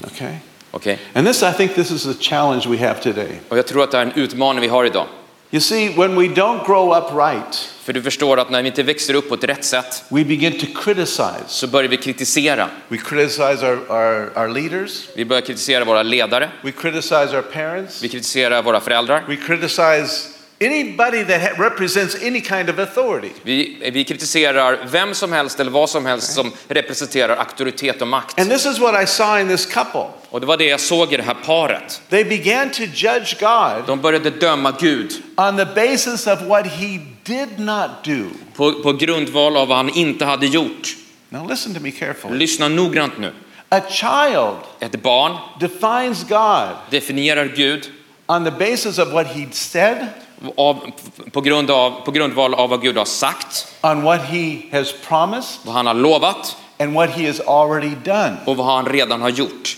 [0.04, 0.36] Okay?
[0.72, 1.00] Okej?
[1.13, 3.39] And this, I think, this is a challenge we have today.
[3.50, 5.06] Och jag tror att det är en utmaning vi har idag.
[5.52, 8.84] You see, when we don't grow up right, För du förstår att när vi inte
[8.84, 11.43] växer upp på ett rätt sätt we begin to criticize.
[11.48, 12.70] så börjar vi kritisera.
[12.88, 15.08] We criticize our, our, our leaders.
[15.15, 16.50] Vi börjar kritisera våra ledare.
[16.63, 18.04] We criticize our parents.
[18.04, 19.24] Vi kritiserar våra föräldrar.
[19.28, 23.30] We criticize anybody that ha- represents any kind of authority.
[23.43, 28.39] Vi, vi kritiserar vem som helst eller vad som helst som representerar auktoritet och makt.
[28.39, 30.08] And this is what I saw in this couple.
[30.30, 32.02] Och det var det jag såg i det här paret.
[32.10, 37.00] They began to judge God De började döma Gud on the basis of what he
[37.24, 38.24] did not do.
[38.56, 40.96] på, på grundval av vad han inte hade gjort.
[41.30, 42.38] Now, listen to me carefully.
[42.38, 43.34] Lyssna noggrant nu.
[43.70, 47.89] A child Ett barn defines God definierar Gud
[48.28, 50.08] on the basis of what he said,
[50.56, 50.91] av,
[51.32, 55.60] på, grund av, på grundval av vad Gud har sagt, on what he has promised,
[55.63, 58.38] vad han har lovat and what he has already done.
[58.45, 59.78] och vad han redan har gjort.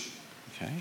[0.54, 0.74] Okay?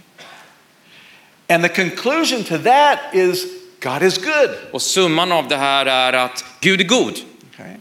[1.50, 3.46] And the conclusion to that is
[3.80, 4.50] God is good.
[4.72, 7.20] Och summan av det här är att Gud är god.
[7.54, 7.76] Okay?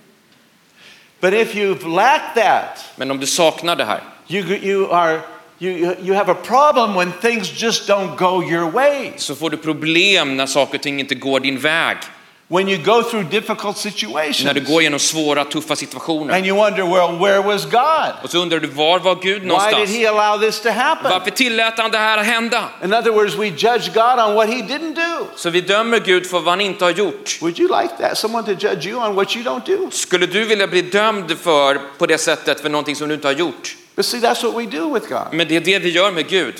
[1.20, 5.20] But if you've lacked that, Men om du saknar det här you, you, are,
[5.58, 9.12] you, you have a problem when things just don't go your way.
[9.16, 11.96] så får du problem när saker och ting inte går din väg.
[12.50, 16.34] When you go through difficult När du situations går igenom svåra, tuffa situationer.
[16.34, 18.12] and you wonder, well, where was God?
[18.22, 19.90] Och så undrar du, var var Gud Why did någonstans?
[19.90, 21.10] he allow this to happen?
[21.10, 22.68] Varför tillät han det här att hända?
[22.84, 25.26] In other words, we judge God on what he didn't do.
[25.36, 27.38] Så vi dömer Gud för vad han inte har gjort.
[27.40, 28.18] Would you like that?
[28.18, 29.90] Someone to judge you on what you don't do?
[29.90, 33.34] Skulle du vilja bli dömd för på det sättet för någonting som du inte har
[33.34, 33.76] gjort?
[33.98, 35.32] But see, that's what we do with God.
[35.32, 36.54] Men det är det vi gör med Gud.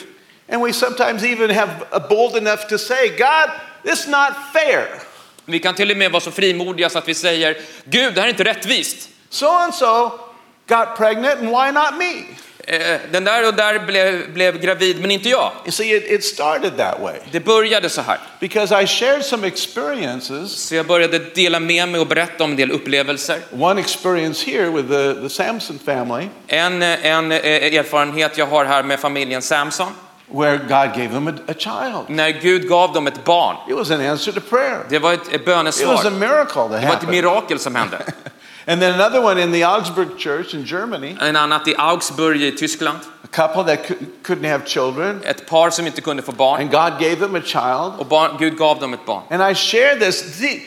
[0.48, 3.50] And we sometimes even have a bold enough to say, God,
[3.84, 5.02] this is not fair.
[5.44, 8.28] Vi kan till och med vara så frimodiga så att vi säger, Gud, det här
[8.28, 9.08] är inte rättvist.
[9.30, 10.10] So and so
[10.66, 12.24] got pregnant, and why not me?
[12.70, 15.52] Eh, Den där och där blev, blev gravid, men inte jag.
[15.64, 18.18] You see, it, it started that way Det började så här.
[18.40, 20.50] because I shared some experiences.
[20.52, 23.38] Så jag började dela med mig och berätta om en del upplevelser.
[23.58, 27.38] One experience here with the, the Samson family En, en eh,
[27.76, 29.92] erfarenhet jag har här med familjen Samson,
[30.32, 32.04] where God gave them a, a child.
[32.08, 33.56] när Gud gav dem ett barn.
[33.70, 34.78] It was an answer to prayer.
[34.88, 36.10] Det var ett, ett It was a bönesvar.
[36.10, 37.10] miracle that Det var ett happened.
[37.10, 37.98] mirakel som hände.
[38.70, 42.52] And then another one in the Augsburg church in Germany, En annat i Augsburg i
[42.56, 42.98] Tyskland.
[43.24, 43.94] a couple that cou-
[44.26, 46.60] couldn't have children, Ett par som inte kunde få barn.
[46.60, 47.92] and God gave them a child.
[47.98, 49.22] Och barn, Gud gav dem ett barn.
[49.30, 50.24] And I share this.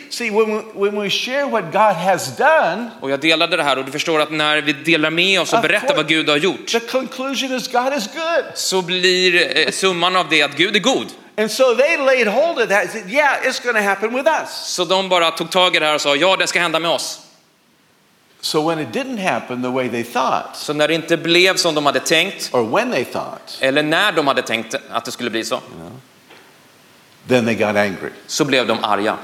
[0.09, 3.77] See, when, we, when we share what God has done, Och jag delade det här
[3.79, 6.67] och du förstår att när vi delar med oss och berättar vad Gud har gjort
[6.67, 8.43] the conclusion is God is good.
[8.55, 11.07] så blir eh, summan av det att Gud är god.
[11.37, 14.49] And so they laid hold of that said, Yeah, it's going to happen with us.
[14.65, 16.91] Så de bara tog tag i det här och sa ja, det ska hända med
[16.91, 17.19] oss.
[18.41, 21.75] So when it didn't happen the way they thought, Så när det inte blev som
[21.75, 25.29] de hade tänkt, or when they thought, eller när de hade tänkt att det skulle
[25.29, 25.59] bli så,
[27.27, 28.09] then they got angry.
[28.27, 29.17] så blev de arga.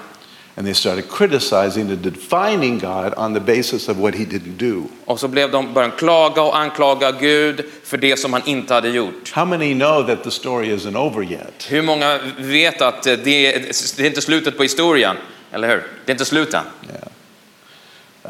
[0.58, 4.84] And they started criticizing and defining God on the basis of what he didn't do.
[5.06, 8.90] Och så blev de började klaga och anklaga Gud för det som han inte hade
[8.90, 9.32] gjort.
[9.34, 11.68] How many know that the story isn't over yet?
[11.70, 15.16] Hur många vet att det, det är inte slutet på historien?
[15.52, 15.84] Eller hur?
[16.06, 16.62] Det är inte slutet.
[16.84, 16.96] Uh,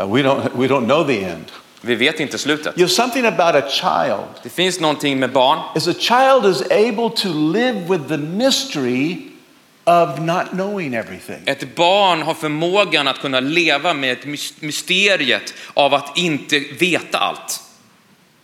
[0.05, 1.51] we, don't, we don't know the end.
[1.81, 2.75] Vi vet inte slutet.
[2.75, 5.59] Know, something about a child Det finns någonting med barn.
[5.75, 9.17] is a child is able to live with the mystery
[9.83, 11.43] of not knowing everything.
[11.45, 14.17] Ett barn har förmågan att kunna leva med
[14.59, 17.61] mysteriet av att inte veta allt.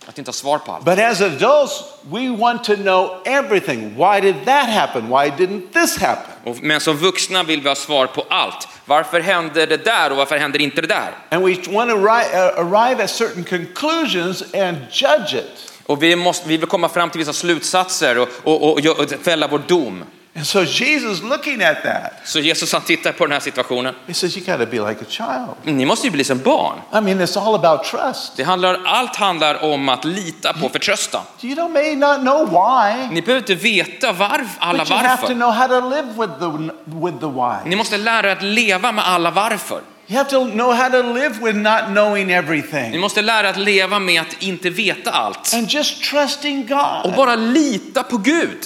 [0.05, 0.85] Att inte ha svar på allt.
[0.85, 3.95] But as adults, we want to know everything.
[3.97, 5.07] Why did that happen?
[5.07, 6.32] Why didn't this happen?
[6.61, 8.67] Men som vuxna vill vi ha svar på allt.
[8.85, 11.11] Varför hände det där och varför händer inte det där?
[11.29, 15.73] And we want to uh, arrive at certain conclusions and judge it.
[15.85, 19.47] Och vi, måste, vi vill komma fram till vissa slutsatser och, och, och, och fälla
[19.47, 20.03] vår dom.
[20.35, 23.95] And so Jesus looking at that, Så Jesus han tittar på den här situationen.
[24.07, 25.75] he says, You got to be like a child.
[25.77, 26.77] Ni måste ju bli som barn.
[26.93, 28.37] I mean, it's all about trust.
[28.37, 31.21] Det handlar, allt handlar om att lita på förtröstan.
[31.41, 35.15] You don't, may not know why, Ni behöver inte veta varf, alla but you have
[35.17, 35.33] to varför.
[35.35, 36.73] know how to live with the,
[37.07, 37.69] with the why.
[37.69, 39.81] Ni måste lära er att leva med alla varför.
[40.07, 42.99] You have to know how to live with not knowing Ni everything.
[42.99, 45.53] måste lära att leva med att inte veta allt.
[45.53, 47.15] And just trusting Och God.
[47.15, 48.59] bara lita på Gud.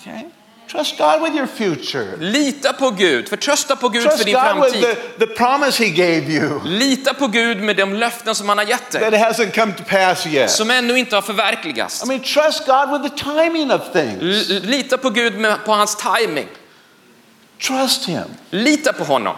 [0.00, 0.20] Okay?
[0.74, 2.16] Trust God with your future.
[2.18, 4.96] Lita på Gud, förtrösta på Gud för Trust din God with framtid.
[5.18, 8.64] the, the promise He gave you Lita på Gud med de löften som han har
[8.64, 10.50] gett that dig, hasn't come to pass yet.
[10.50, 12.04] som ännu inte har förverkligats.
[12.04, 14.50] I mean, trust God with the timing of things.
[14.50, 16.48] L- Lita på Gud med, på hans timing.
[17.62, 18.24] Trust Him.
[18.50, 19.36] Lita på honom.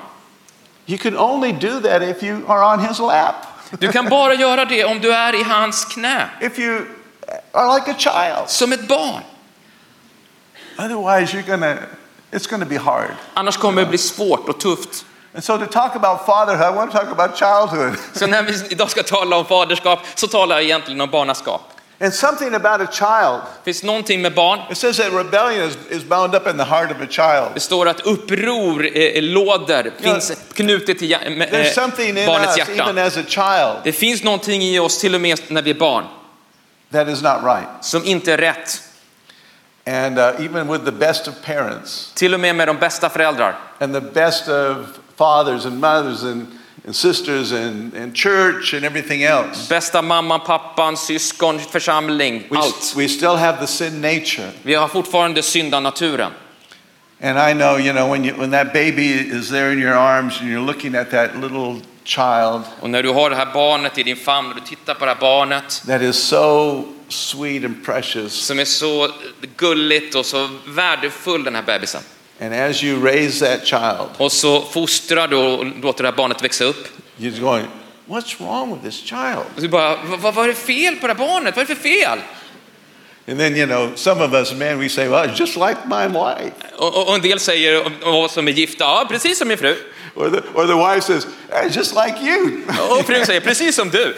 [0.86, 3.34] You can only do that if you are on his lap.
[3.78, 6.80] Du kan bara göra det om du är i hans knä, If you
[7.52, 8.48] are like a child.
[8.50, 9.22] som ett barn.
[10.78, 11.78] Otherwise, you're gonna,
[12.32, 13.10] it's gonna be hard.
[13.34, 15.04] Annars kommer det bli svårt och tufft.
[15.34, 17.94] And so to talk about fatherhood, I want to talk about childhood.
[18.14, 21.62] Så när vi idag ska tala om faderskap så talar jag egentligen om barnaskap.
[22.00, 23.40] And something about a child.
[23.64, 24.60] Finns någonting med barn.
[24.70, 27.54] It says that rebellion is, is bound up in the heart of a child.
[27.54, 32.68] Det står att uppror eh, låder finns knutet till There's eh, something in barnets us,
[32.68, 33.02] even hjärta.
[33.02, 36.04] as a child, Det finns någonting i oss, till och med när vi är barn,
[36.92, 37.68] that is not right.
[37.80, 38.82] som inte är rätt.
[39.88, 43.54] And uh, even with the best of parents Till och med med de bästa föräldrar.
[43.80, 44.76] and the best of
[45.16, 46.46] fathers and mothers and,
[46.86, 52.94] and sisters and, and church and everything else, Bästa mamman, pappan, syskon, församling, we, allt.
[52.96, 54.50] we still have the sin nature.
[54.62, 56.32] Vi har fortfarande syndanaturen.
[57.22, 60.40] And I know, you know, when, you, when that baby is there in your arms
[60.40, 64.02] and you're looking at that little child Och när du har det här barnet i
[64.02, 68.32] din famn och du tittar på det här barnet that is so sweet and precious,
[68.32, 69.08] som är så
[69.56, 72.00] gulligt och så värdefull den här bebisen.
[72.40, 76.44] and as you raise that child, Och så fostrar du och låter det här barnet
[76.44, 76.88] växa upp.
[77.18, 77.66] you're going,
[78.06, 79.44] what's wrong with this child?
[79.56, 81.56] Och du bara, vad, vad, är det fel på det här barnet?
[81.56, 82.18] Vad är det för fel?
[83.28, 86.52] And then, you know, some of us men, we say, well, just like my wife.
[86.76, 89.76] Och, och, en del säger, och, och som är gifta, ja precis som min fru.
[90.14, 92.60] Or the, or the wife says, hey, just like you.
[92.90, 94.16] Och frun säger, precis som du.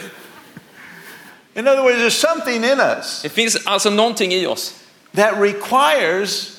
[1.55, 4.73] In other words, there's something in us Det finns alltså någonting i oss
[5.15, 6.51] that requires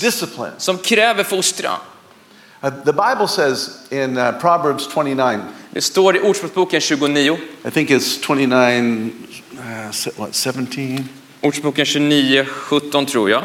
[0.00, 0.52] discipline.
[0.58, 1.78] som kräver fostran.
[2.64, 5.40] Uh, the Bible says in uh, Proverbs 29,
[5.70, 9.10] Det står i Ordspråksboken 29, I think it's 29,
[9.52, 11.08] uh, se- what, 17?
[11.42, 13.42] Ordspråksboken 29, 17 tror jag.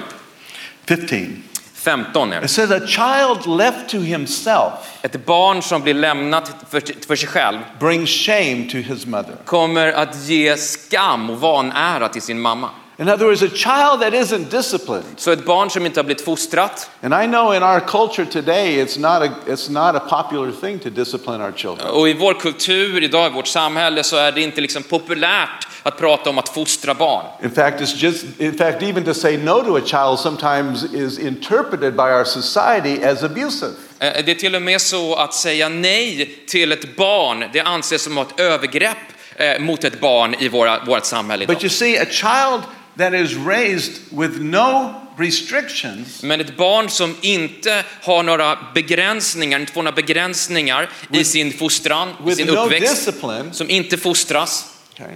[0.87, 1.43] 15.
[1.85, 2.47] 15 är It det.
[2.47, 7.57] says, a child left to himself Ett barn som blir lämnat för, för sig själv
[7.79, 9.35] brings shame to his mother.
[9.45, 12.69] kommer att ge skam och vanära till sin mamma.
[12.97, 15.03] In other words, a child that isn't disciplined.
[15.17, 18.75] Så ett barn som inte har blivit fostrat, And I know in our culture today,
[18.83, 21.87] it's not a, it's not a popular thing to discipline our children.
[21.87, 25.97] och i vår kultur idag, i vårt samhälle, så är det inte liksom populärt att
[25.97, 27.25] prata om att fostra barn.
[27.43, 31.19] In fact, it's just, in fact, even to say no to a child sometimes is
[31.19, 33.71] interpreted by our society as abusive.
[33.99, 38.01] Eh, Det är till och med så att säga nej till ett barn, det anses
[38.03, 38.97] som ett övergrepp
[39.35, 41.63] eh, mot ett barn i våra, vårt samhälle But idag.
[41.63, 42.61] you see, a child
[42.97, 49.73] that is raised with no restrictions Men ett barn som inte har några begränsningar, inte
[49.73, 54.65] får några begränsningar i sin fostran, i with sin no uppväxt, discipline som inte fostras,
[54.93, 55.13] okay,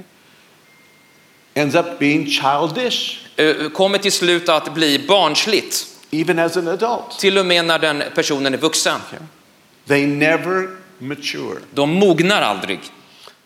[1.53, 5.85] ends up being childish, eh, kommer till slut att bli barnsligt.
[6.11, 7.19] even as an adult.
[7.19, 8.99] Till och med när den personen är vuxen.
[9.87, 11.59] They never mature.
[11.73, 12.79] De mognar aldrig.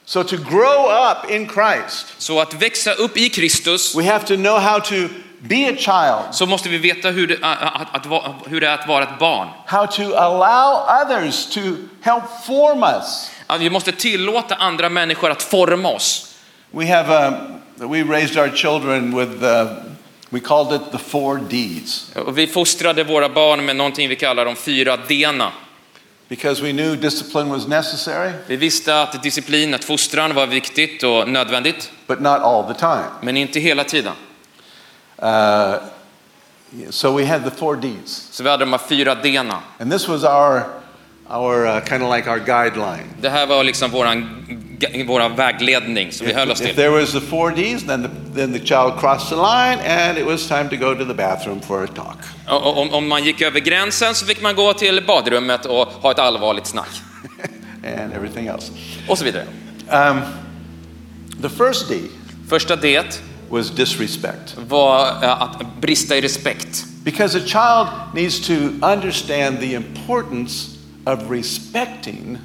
[0.06, 4.36] So to grow up in Christ, Så att växa upp i Kristus we have to
[4.36, 4.96] know how to
[5.40, 8.74] be a child, så måste vi veta hur det, att, att, att, hur det är
[8.74, 9.48] att vara ett barn.
[9.66, 11.60] how to allow others to
[12.02, 13.32] help form us.
[13.48, 16.36] Att vi måste tillåta andra människor att forma oss.
[16.72, 19.68] We have um, we raised our children with uh,
[20.30, 24.46] we called it the four D's Och vi fostrade våra barn med någonting vi kallar
[24.46, 25.52] de fyra D:na.
[26.36, 31.30] Because we knew discipline was necessary, Vi visste att disciplin, att fostran var viktigt och
[31.30, 33.06] nödvändigt, but not all the time.
[33.22, 34.14] men inte hela tiden.
[35.24, 35.76] Uh,
[36.90, 39.60] so we had the four D's, Så vi hade de här fyra D:na.
[39.80, 40.64] and this was our
[41.30, 43.10] our uh, kind of like our guideline.
[43.22, 44.46] Det här var liksom våran,
[45.08, 46.84] våra vägledning som vi höll oss If, if till.
[46.84, 50.26] there was the four D's, then the, then the child crossed the line, and it
[50.26, 52.18] was time to go to the bathroom for a talk.
[52.50, 55.88] Och- och Om, om man gick över gränsen så fick man gå till badrummet och
[55.88, 57.02] ha ett allvarligt snack.
[58.00, 58.72] and everything else.
[59.08, 59.46] Och så vidare.
[59.90, 60.22] Um,
[61.42, 61.96] the first D
[62.50, 63.02] Första D
[63.50, 64.56] was disrespect.
[64.68, 66.86] var eh, att brista i respekt.
[67.04, 70.68] Because a child needs to understand the importance
[71.06, 72.38] of respecting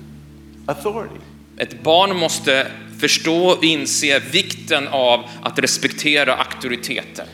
[0.66, 1.20] authority.
[1.58, 2.66] Ett barn måste
[3.00, 7.24] förstå och inse vikten av att respektera auktoriteter.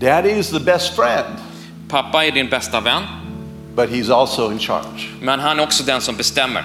[0.00, 1.34] Daddy is the best friend,
[1.88, 3.02] Pappa är din bästa vän,
[3.76, 5.08] but he's also in charge.
[5.20, 6.64] men han är också den som bestämmer.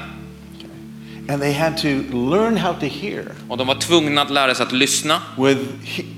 [1.29, 1.87] And they had to
[2.31, 5.61] learn how to hear Och de var tvungna att lära sig att lyssna with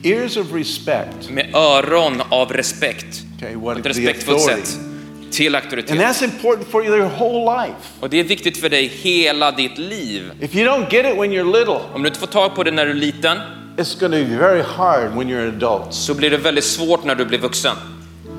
[0.04, 1.30] ears of respect.
[1.30, 3.24] med öron av respekt.
[3.38, 4.80] Okay, På what ett the respektfullt sätt
[5.32, 5.98] till And auktoritet.
[6.00, 7.76] that's important for your whole life.
[8.00, 10.32] Och det är viktigt för dig hela ditt liv.
[10.42, 12.72] If you don't get it when you're little, Om du inte får tag på det
[12.72, 13.38] när du är liten
[13.78, 15.94] it's going to be very hard when you're an adult.
[15.94, 17.76] så blir det väldigt svårt när du blir vuxen.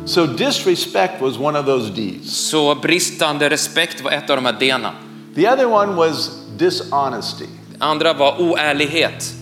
[0.07, 2.25] So disrespect was one of those D's.
[2.25, 4.93] Så bristande respekt var ett av de här D:na.
[5.35, 7.45] The other one was dishonesty.
[7.79, 9.33] Andra var oärlighet.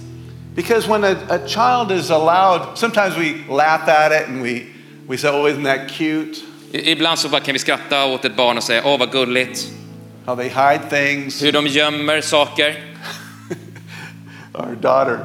[0.55, 4.63] Because when a, a child is allowed, sometimes we laugh at it and we,
[5.09, 6.39] we say, oh, isn't that cute?
[6.85, 9.67] Ibland så kan vi skratta åt ett barn och säga åh vad gulligt.
[10.27, 11.43] How they hide things.
[11.43, 12.75] Hur de gömmer saker.
[14.55, 15.19] Our daughter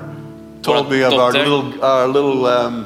[0.62, 2.86] told me of our little, our little um,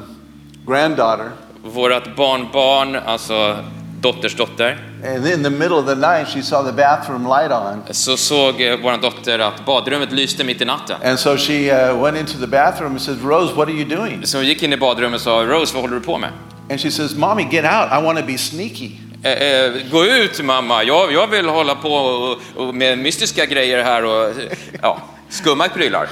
[0.66, 1.30] granddaughter.
[1.64, 3.56] Vårt barnbarn, alltså
[4.00, 7.82] dotters dotter, And in the middle of the night, she saw the bathroom light on.
[7.94, 10.96] så såg eh, vår dotter att badrummet lyste mitt i natten.
[11.04, 14.26] And so she uh, went into the bathroom and said, Rose, what are you doing?
[14.26, 16.30] Så hon gick in i badrummet och sa Rose vad håller du på med?
[16.70, 17.92] And she says, Mommy, get out.
[17.92, 18.98] I want to be sneaky.
[19.22, 22.36] Eh, eh, gå ut mamma, jag, jag vill hålla på
[22.72, 24.34] med mystiska grejer här och eh,
[24.82, 24.98] ja,
[25.28, 26.08] skumma prylar.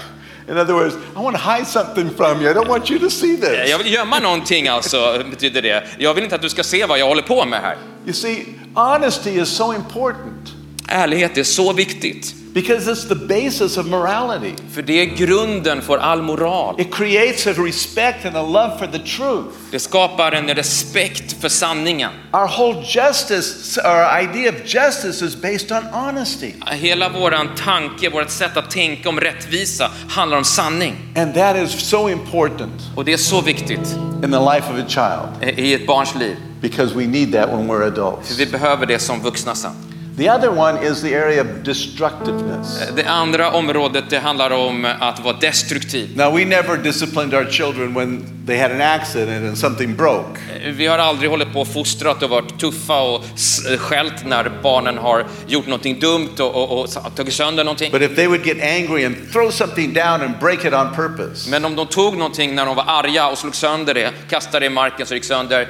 [0.48, 2.50] In other words, I want to hide something from you.
[2.50, 3.70] I don't want you to see Eh, this.
[3.70, 5.84] Jag vill gömma någonting alltså, betyder det.
[5.98, 7.76] Jag vill inte att du ska se vad jag håller på med här.
[8.04, 8.44] You see,
[8.74, 10.52] honesty is so important
[10.88, 14.52] Ärlighet är så viktigt, because it's the basis of morality.
[14.72, 16.80] för det är grunden för all moral.
[16.80, 19.48] It creates a respect and a love for the truth.
[19.70, 22.10] Det skapar en respekt för sanningen.
[22.32, 26.52] Our whole justice, our idea of justice is based on honesty.
[26.70, 30.94] Hela våran tanke, vårt sätt att tänka om rättvisa handlar om sanning.
[31.16, 33.92] And that is so important Och det är så viktigt
[34.24, 36.36] in the life of a child i ett barns liv.
[36.60, 38.38] because we need that when we're För adults.
[38.38, 39.70] vi behöver det som vuxna sen.
[40.16, 42.78] The other one is the area of destructiveness.
[42.96, 46.16] Det andra området det handlar om att vara destruktiv.
[46.16, 50.40] Now, we never disciplined our children when they had an accident and something broke.
[50.76, 54.98] Vi har aldrig hållit på och fostrat och varit tuffa och s- skällt när barnen
[54.98, 57.92] har gjort någonting dumt och, och, och tagit sönder någonting.
[57.92, 61.50] But if they would get angry and throw something down and break it on purpose,
[61.50, 64.66] Men om de tog någonting när de var arga och slog sönder det, kastade det
[64.66, 65.68] i marken så det gick sönder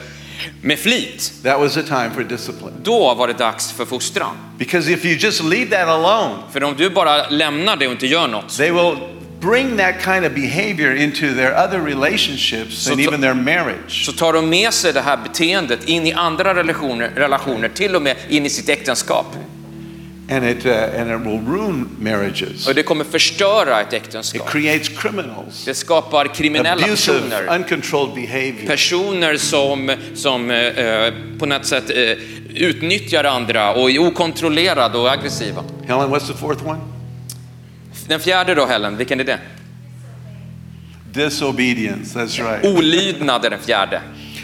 [0.62, 2.72] med flit, that was a time for discipline.
[2.82, 4.36] då var det dags för fostran.
[4.58, 8.06] Because if you just leave that alone, För om du bara lämnar det och inte
[8.06, 8.96] gör något, they will
[9.40, 14.06] bring that kind of behavior into their other relationships and even their marriage.
[14.06, 18.02] så tar de med sig det här beteendet in i andra relationer, relationer till och
[18.02, 19.26] med in i sitt äktenskap.
[20.30, 22.68] And it, uh, and it will ruin marriages.
[22.68, 24.50] Och det kommer förstöra ett It äktenskap.
[24.50, 27.56] creates criminals, Det skapar kriminella abusive, personer.
[27.56, 28.66] uncontrolled behavior.
[28.66, 32.12] Personer som, som eh, på något sätt eh,
[32.54, 35.64] utnyttjar andra och är okontrollerade och aggressiva.
[35.86, 36.80] Helen, what's the fourth one?
[38.08, 39.38] Den fjärde då Helen, vilken är det?
[41.12, 42.64] Disobedience, that's right.
[42.76, 44.00] Olydnad är den fjärde.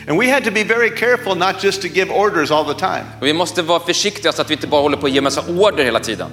[0.09, 3.05] And we had to be very careful not just to give orders all the time.
[3.21, 5.43] Och vi måste vara försiktiga så att vi inte bara håller på att ge massa
[5.49, 6.29] order hela tiden.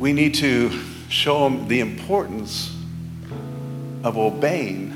[0.00, 0.76] We need to
[1.10, 2.70] show them the importance
[4.04, 4.92] of obeying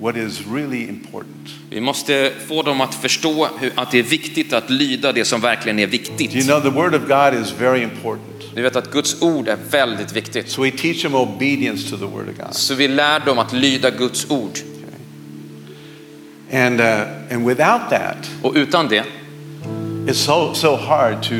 [0.00, 1.48] what is really important.
[1.70, 5.40] Vi måste få dem att förstå hur, att det är viktigt att lyda det som
[5.40, 6.46] verkligen är Do you viktigt.
[6.46, 8.28] know the Word of God is very important?
[8.54, 10.50] Du vet att Guds ord är väldigt viktigt.
[10.50, 12.54] So we teach them obedience to the Word of God.
[12.54, 14.58] Så vi lär dem att lyda Guds ord.
[16.52, 16.86] And, uh,
[17.30, 19.04] and without that, Och utan det
[20.06, 21.34] it's so, so hard to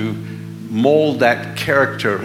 [0.70, 2.18] mold that character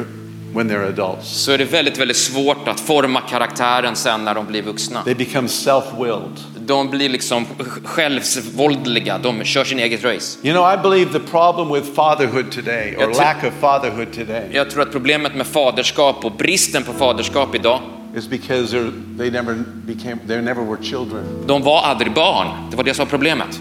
[0.54, 1.28] when they're adults.
[1.30, 5.04] så är det väldigt, väldigt svårt att forma karaktären sen när de blir vuxna.
[5.04, 6.38] They become self-willed.
[6.60, 7.46] De blir liksom
[7.84, 10.40] självsvåldliga, de kör sin eget race.
[10.48, 14.14] You know, I believe the problem with fatherhood today, or Jag tror- lack of fatherhood
[14.14, 17.80] today, Jag tror att problemet med faderskap och bristen på faderskap idag,
[18.18, 18.72] is because
[19.18, 19.56] they never
[19.86, 21.48] became, they never were children.
[21.48, 22.48] de var aldrig barn.
[22.70, 23.60] Det var det som var problemet.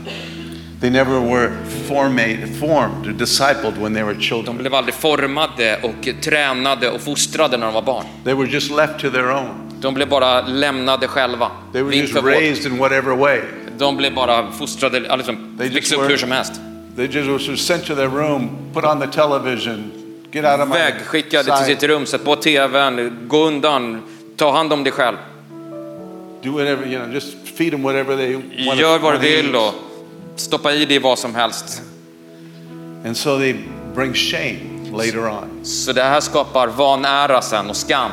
[0.81, 1.53] They never were
[1.89, 4.59] formate, formed or discipled when they were De children.
[4.59, 8.05] blev aldrig formade och tränade och fostrade när de var barn.
[8.25, 9.73] They were just left to their own.
[9.81, 11.51] De blev bara lämnade själva.
[11.73, 13.41] They were just raised in whatever way.
[13.79, 16.53] De blev bara fostrade, liksom, växte upp hur som helst.
[16.97, 19.93] They just were sent to their room, put on the television,
[20.33, 24.03] get out of my Vägskickade till sitt rum, sätt på tvn, gå undan,
[24.37, 25.17] ta hand om dig själv.
[26.43, 28.35] do whatever, you know, just feed them whatever they
[28.67, 28.81] want.
[28.81, 29.75] Gör vad du vill och
[30.37, 31.83] stoppa i dig vad som helst.
[33.07, 33.55] And so they
[33.95, 34.59] bring shame
[34.93, 35.65] later on.
[35.65, 38.11] Så det här skapar vanära sen och skam.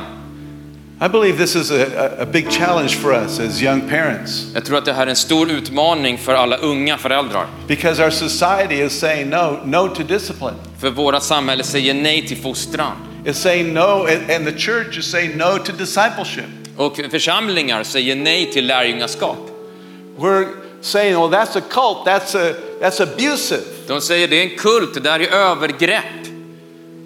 [1.00, 4.78] I believe this is a, a, big challenge for us as young parents Jag tror
[4.78, 7.46] att det här är en stor utmaning för alla unga föräldrar.
[7.66, 10.54] because our society is saying no, no to discipline.
[10.80, 12.92] För våra samhälle säger nej till fostran.
[13.24, 16.44] It's saying no, and, the church is saying no to discipleship.
[16.76, 19.50] Och församlingar säger nej till lärjungaskap.
[20.18, 20.48] We're
[20.80, 23.62] saying, oh, that's a cult, that's, a, that's abusive.
[23.86, 26.04] De säger det är en kult, det där är övergrepp.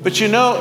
[0.02, 0.56] But you know,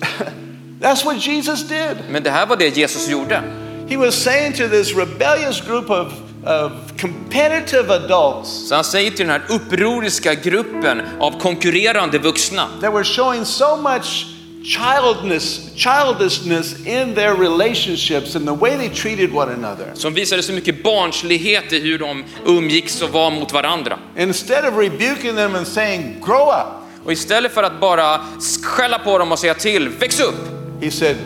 [0.80, 1.96] that's what Jesus did.
[2.10, 3.42] Men det här var det Jesus gjorde.
[3.88, 6.12] He was saying to this rebellious group of,
[6.44, 12.94] of competitive adults Så han säger till den här upproriska gruppen av konkurrerande vuxna that
[12.94, 14.26] were showing so much
[14.64, 19.90] childness, childishness in their relationships and the way they treated one another.
[19.94, 23.98] som visade så mycket barnslighet i hur de umgicks och var mot varandra.
[24.16, 26.66] Instead of rebuking them and saying, grow up,
[27.04, 28.20] Och istället för att bara
[28.62, 30.34] skälla på dem och säga till, väx upp!
[30.82, 31.16] he said,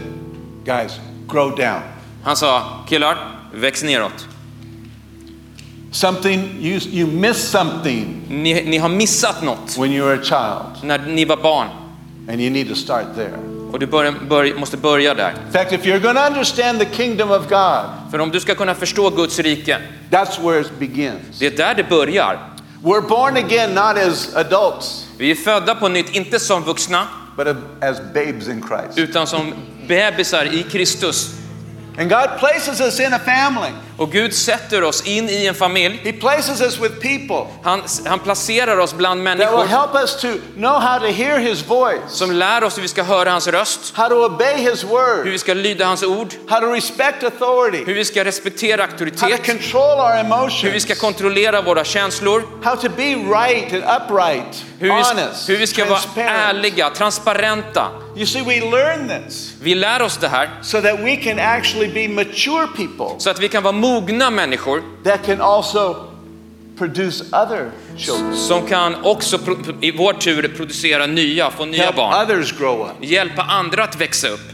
[0.65, 0.93] guys,
[1.29, 1.81] grow down.
[2.25, 3.17] Han sa, killar,
[3.55, 4.27] väx neråt.
[5.93, 10.85] Something, you, you missed something Ni, ni har missat något when you were a child,
[10.85, 11.69] när ni var barn.
[12.29, 13.39] And you need to start there.
[13.73, 15.31] Och du bör, bör, måste börja där.
[15.47, 18.55] In fact, if you're going to understand the kingdom of God, För om du ska
[18.55, 19.79] kunna förstå Guds rike,
[20.11, 21.39] that's where it begins.
[21.39, 22.39] det är där det börjar.
[22.83, 27.07] We're born again not as adults, Vi är födda på nytt, inte som vuxna,
[27.37, 27.47] but
[27.81, 28.99] as babes in Christ.
[28.99, 29.55] utan som
[29.89, 31.31] bebisar i Kristus.
[31.99, 33.71] And God places us in a family.
[33.97, 36.01] Och Gud sätter oss in i en familj.
[36.05, 40.21] He places us with people Han, han placerar oss bland that will människor help us
[40.21, 43.49] to know how to hear His voice, som lär oss hur vi ska höra hans
[43.49, 47.23] röst, how to obey His hur word, vi ska lyda hans ord, how to respect
[47.23, 50.13] authority, hur vi ska respektera how to auktoritet, control our
[50.63, 55.03] hur vi ska emotions, kontrollera våra känslor, how to be right and upright, hur vi,
[55.03, 57.89] honest, hur vi ska vara ärliga, transparenta.
[58.15, 61.89] You see, we learn this Vi lär oss det här so that we can actually
[61.89, 66.09] be mature people så att vi kan vara mogna människor that can also
[66.79, 69.39] produce other children, som kan också
[69.81, 72.23] i vår tur producera nya, få nya help barn.
[72.23, 72.93] others grow up.
[73.05, 74.49] Hjälpa andra att växa upp.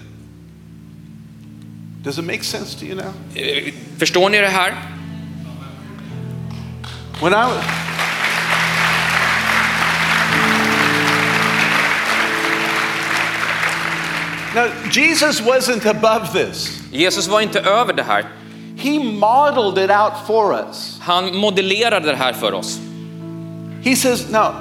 [2.05, 3.13] Does it make sense to you now?
[3.35, 4.75] Eh, Förstår ni det här?
[7.21, 7.65] When I was.
[14.55, 16.81] Now, Jesus wasn't above this.
[16.91, 18.25] Jesus var inte över det här.
[18.79, 20.99] He modeled it out for us.
[21.03, 22.79] Han modellerade det här för oss.
[23.85, 24.53] He says, No,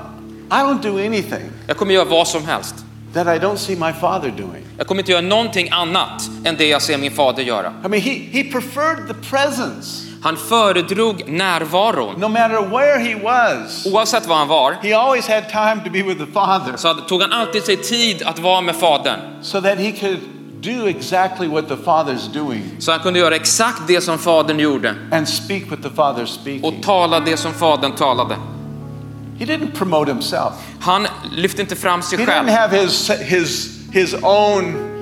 [0.52, 2.76] I don't do anything Jag kommer göra vad som helst.
[3.14, 4.64] that I don't see my Father doing.
[4.78, 7.74] Jag kommer inte göra någonting annat än det jag ser min fader göra.
[7.86, 10.04] I mean, he, he preferred the presence.
[10.24, 12.16] Han föredrog närvaron.
[12.20, 16.04] No matter where he was, Oavsett var han var he always had time to be
[16.04, 19.20] with the Father så hade- tog han alltid sig tid att vara med fadern.
[19.42, 20.20] so that he could
[20.62, 24.96] do exactly what the Father's doing Så han kunde göra exakt det som fadern gjorde
[25.12, 26.82] and speak what the Father's och speaking.
[26.82, 28.36] tala det som fadern talade.
[29.40, 30.54] He didn't promote himself.
[30.82, 32.50] Han lyfte inte fram sig He didn't själv.
[32.50, 34.94] have his, his, his own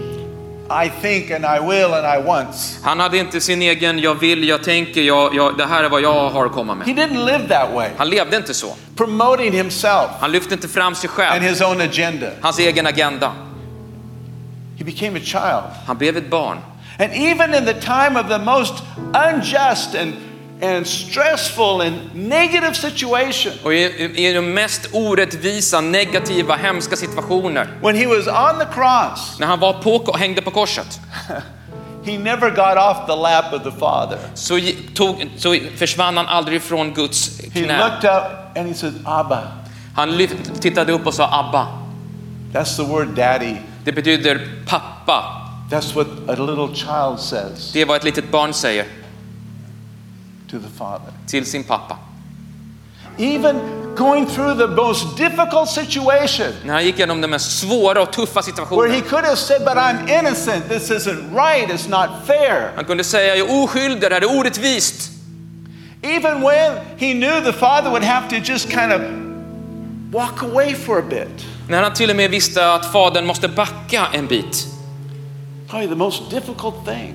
[0.86, 2.80] I think and I will and I want.
[2.84, 6.01] Han hade inte sin egen jag vill, jag tänker, jag, jag, det här är vad
[6.01, 7.10] jag har att komma He med.
[7.10, 8.76] didn't live that way, Han levde inte så.
[8.95, 12.28] promoting himself Han lyfte inte fram sig and själv, his own agenda.
[12.41, 13.32] hans egen agenda.
[14.78, 15.63] He became a child.
[15.86, 16.57] Han blev ett barn.
[16.99, 18.73] And even in the time of the most
[19.13, 20.13] unjust and,
[20.61, 27.95] and stressful and negative situation, Och i, i de mest orättvisa, negativa, hemska situationer, when
[27.95, 30.99] he was on the cross, när han var på, hängde på korset,
[32.05, 34.17] he never got off the lap of the Father.
[34.34, 34.59] så,
[34.93, 37.73] tog, så försvann han aldrig från Guds knä.
[37.73, 39.41] He looked up and he said, Abba.
[39.95, 41.67] Han lyft, tittade upp och sa Abba.
[42.53, 43.55] That's the word daddy.
[43.86, 45.41] Det betyder pappa.
[45.71, 48.86] That's what a little child says Det är vad ett litet barn säger
[50.51, 51.11] to the Father.
[51.27, 51.97] till sin pappa.
[53.17, 53.55] Even
[53.95, 58.41] going through the most difficult situation När han gick igenom de mest svåra och tuffa
[58.41, 59.01] where he situationerna.
[59.09, 60.69] could have said, But I'm innocent.
[60.69, 61.69] This isn't right.
[61.69, 62.71] It's not fair.
[62.75, 65.11] Han kunde säga, jag är oskyldig, det här är orättvist.
[66.01, 69.01] Even when he knew the Father would have to just kind of
[70.11, 71.45] walk away for a bit.
[71.70, 74.68] När han till och med visste att fadern måste backa en bit.
[75.70, 77.13] Probably the most difficult thing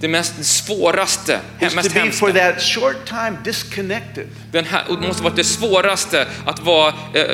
[0.00, 2.12] Det mest svåraste, mest hemska.
[2.26, 4.26] for that short time disconnected.
[4.52, 7.24] Den här, det måste vara det svåraste att vara eh,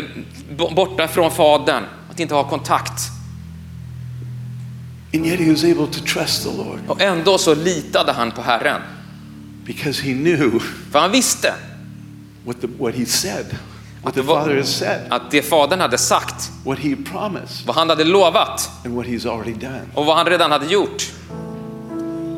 [0.56, 3.02] bo- borta från fadern, att inte ha kontakt.
[5.14, 8.42] And yet he was able to trust the Lord Och ändå så litade han på
[8.42, 8.82] Herren.
[9.66, 10.60] because he knew
[10.92, 11.54] För han visste
[12.44, 13.46] what, the, what he said,
[14.02, 17.66] what det the var- Father has said, att det fadern hade sagt, what he promised,
[17.66, 19.82] vad han hade lovat and what he's already done.
[19.94, 21.02] och vad han redan hade gjort.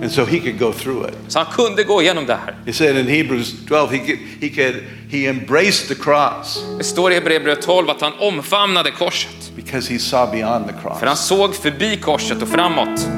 [0.02, 1.14] And so he could go through it.
[1.28, 2.54] Så han kunde gå igenom det här.
[2.66, 7.10] He said in Hebrews 12, he could, he could, he embraced the cross Det står
[7.12, 9.52] i Hebreerbrevet 12 att han omfamnade korset.
[9.56, 11.26] because he saw beyond the För han cross.
[11.26, 13.08] såg förbi korset och framåt.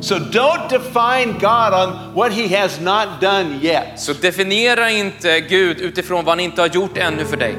[0.00, 4.00] So don't define God on what he has not done yet.
[4.00, 7.54] Så definiera inte Gud utifrån vad han inte har gjort ännu för dig.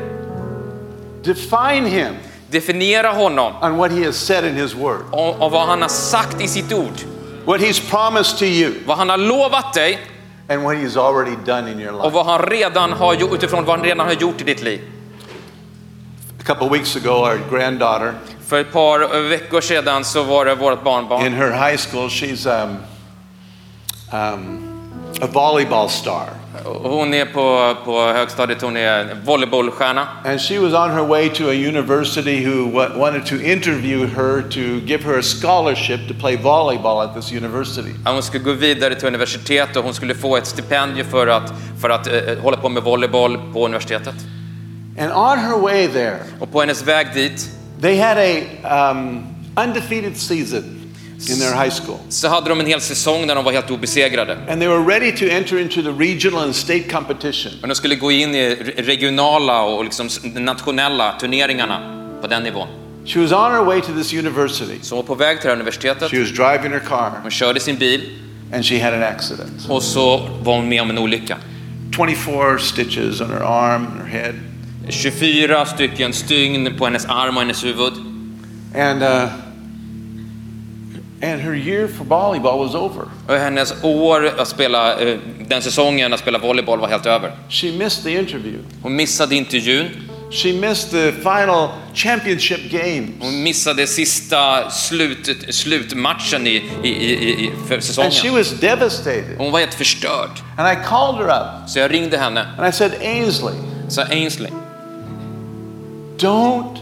[1.23, 2.13] Define him
[2.49, 5.89] Definiera honom on what he has said in his word, och, och vad han har
[5.89, 6.93] sagt i sitt ord.
[7.45, 8.73] what he's promised to you.
[8.85, 9.99] Vad han har lovat dig
[10.49, 12.15] and what He's already done in your och life.
[12.15, 14.81] vad han redan har gjort, utifrån vad han redan har gjort i ditt liv.
[16.39, 18.13] A couple of weeks ago, our granddaughter
[18.47, 21.25] För ett par veckor sedan så var det vårt barnbarn.
[21.25, 22.77] in her high school, she's um,
[24.13, 24.63] um,
[25.21, 26.23] a volleyball star.
[26.83, 30.07] Hon är på, på högstadiet, hon är volleybollstjärna.
[30.25, 34.41] And she was on her way to a university who wa- wanted to interview her
[34.41, 37.89] to give her a scholarship to play volleyball at this university.
[38.05, 41.89] Hon skulle gå vidare till universitet och hon skulle få ett stipendium för att, för
[41.89, 44.15] att eh, hålla på med volleyboll på universitetet.
[44.99, 47.49] And on her way there, Och på hennes väg dit
[47.81, 48.43] they had a
[48.91, 49.23] um,
[49.57, 50.63] undefeated season
[51.29, 51.97] in their high school.
[52.09, 54.37] så hade de en hel säsong där de var helt obesegrade.
[54.49, 57.51] And they were ready to enter into the regional and state competition.
[57.61, 61.79] Men de skulle gå in i re- regionala och liksom nationella turneringarna
[62.21, 62.67] på den nivån.
[63.05, 64.79] She was on her way to this university.
[64.81, 66.11] Så hon var på väg till det här universitetet.
[66.11, 68.01] She was driving her car Hon körde sin bil
[68.53, 69.69] and she had an accident.
[69.69, 71.37] och så var hon med om en olycka.
[71.95, 74.33] 24 stitches on her arm and her head.
[74.89, 77.93] 24 stycken stygn på hennes arm och hennes huvud.
[78.75, 79.27] And, uh,
[81.21, 83.05] and her year for volleyball was over.
[83.27, 85.17] Och hennes år att spela, eh,
[85.47, 87.31] den säsongen att spela volleyboll var helt över.
[87.49, 88.59] She missed the interview.
[88.81, 89.85] Hon missade intervjun.
[90.31, 93.09] She missed the final championship games.
[93.19, 98.33] Hon missade sista slut, slutmatchen i, i, i, för And she säsongen.
[98.33, 99.35] was devastated.
[99.37, 100.29] Hon var helt förstörd.
[100.57, 102.45] And I called her up Så jag ringde henne.
[102.57, 103.53] and I said, Ainsley,
[103.89, 104.51] Sa Ainsley,
[106.17, 106.77] don't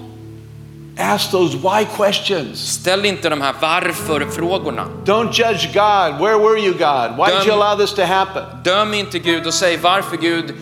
[0.97, 2.59] ask those why questions.
[2.73, 4.87] ställ inte de här varför-frågorna.
[5.05, 6.21] Don't judge God.
[6.21, 7.17] Where were you, God?
[7.17, 8.43] Why did you Döm- allow this to happen?
[8.63, 10.53] Döm inte Gud och säg varför Gud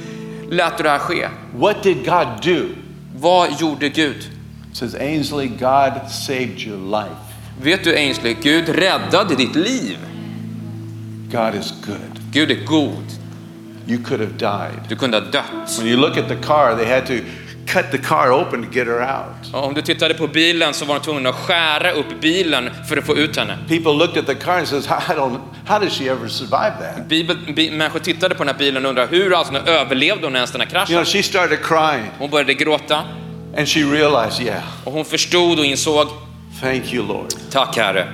[0.49, 1.27] lät det här ske.
[1.55, 2.65] What did God do?
[3.15, 4.29] Vad gjorde Gud?
[4.71, 7.15] It says, Ainsley, God saved your life.
[7.61, 9.97] Vet du Ainsley, Gud räddade ditt liv.
[11.31, 12.19] God is good.
[12.31, 13.03] Gud är god.
[13.87, 14.79] You could have died.
[14.89, 15.77] Du kunde ha dött.
[15.79, 17.13] When you look at the car, they had to
[17.67, 19.53] cut the car open to get her out.
[19.53, 23.05] Om du tittade på bilen så var de tvungna att skära upp bilen för att
[23.05, 23.57] få ut henne.
[23.67, 27.07] People looked at the car and says, I don't, how did she ever survive that?
[27.07, 30.51] Bibel, bi, människor tittade på den här bilen och undrade hur alltså, överlevde hon ens
[30.51, 31.05] den här You know, kraschen?
[31.05, 33.03] she started crying Hon började gråta
[33.57, 36.07] and she realized, yeah, och hon förstod och insåg,
[36.61, 37.27] thank you, Lord.
[37.51, 38.07] tack Herre,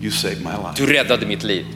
[0.00, 0.86] You saved my life.
[0.86, 1.66] du räddade mitt liv.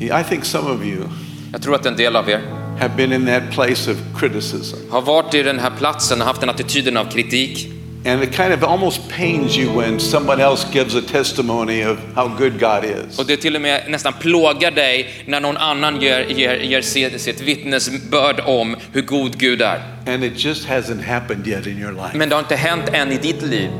[0.00, 1.04] I think some of you
[1.52, 2.40] Jag tror att en del av er
[2.80, 4.76] have been in that place of criticism.
[4.90, 7.68] har varit i den här platsen och haft den attityden av kritik.
[8.06, 12.28] And it kind of almost pains you when someone else gives a testimony of how
[12.28, 13.18] good God is.
[13.18, 16.82] Och det till och med nästan plågar dig när någon annan ger, ger, ger
[17.18, 19.80] sitt, vittnesbörd om hur god Gud är.
[20.06, 22.16] And it just hasn't happened yet in your life.
[22.16, 23.70] Men det har inte hänt än i ditt liv.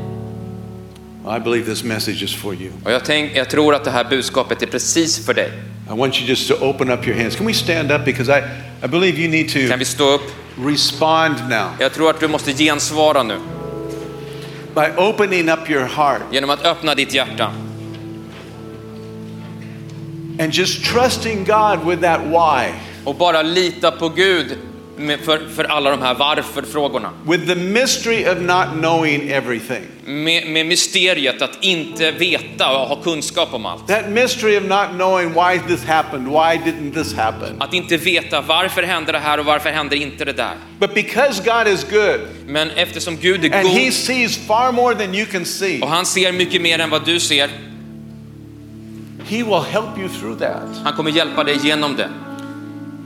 [1.37, 2.71] I believe this message is for you.
[2.83, 5.51] Och jag, tänk, jag tror att det här budskapet är precis för dig.
[5.89, 7.35] I want you just to open up your hands.
[7.35, 8.05] Can we stand up?
[8.05, 8.41] Because I,
[8.83, 10.21] I believe you need Kan to vi stå upp?
[10.65, 13.39] respond now Jag tror att du måste gensvara nu
[14.75, 17.51] by opening up your heart genom att öppna ditt hjärta
[20.39, 22.73] and just trusting God with that why,
[23.05, 24.57] och bara lita på Gud
[24.97, 27.09] med, för, för alla de här varför-frågorna.
[27.27, 29.83] with the mystery of not knowing everything.
[30.05, 33.87] Med, med mysteriet att inte veta och ha kunskap om allt.
[33.87, 37.61] That mystery of not knowing why this happened, why didn't this happen?
[37.61, 40.53] Att inte veta varför hände det här och varför hände inte det där.
[40.79, 44.95] But because God is good Men eftersom Gud är and He god sees far more
[44.95, 47.49] than you can see, och han ser mycket mer än vad du ser,
[49.27, 50.83] He will help you through that.
[50.83, 52.09] han kommer hjälpa dig genom det.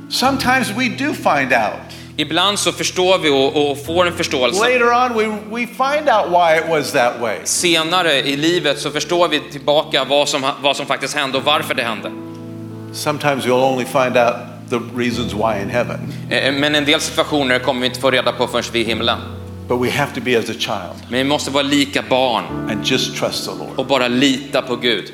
[0.09, 1.81] Sometimes we do find out.
[2.17, 4.59] Ibland så förstår vi och, och får en förståelse.
[4.59, 7.35] Later on, we, we find out why it was that way.
[7.43, 11.73] Senare i livet så förstår vi tillbaka vad som, vad som faktiskt hände och varför
[11.75, 12.11] det hände.
[12.93, 14.35] Sometimes you'll only find out
[14.69, 15.99] the reasons why in heaven.
[16.29, 18.87] Eh, Men en del situationer kommer vi inte få reda på förrän vi är i
[18.87, 19.17] himlen.
[19.67, 22.85] But we have to be as a child Men vi måste vara lika barn and
[22.85, 23.79] just trust the Lord.
[23.79, 25.05] och bara lita på Gud.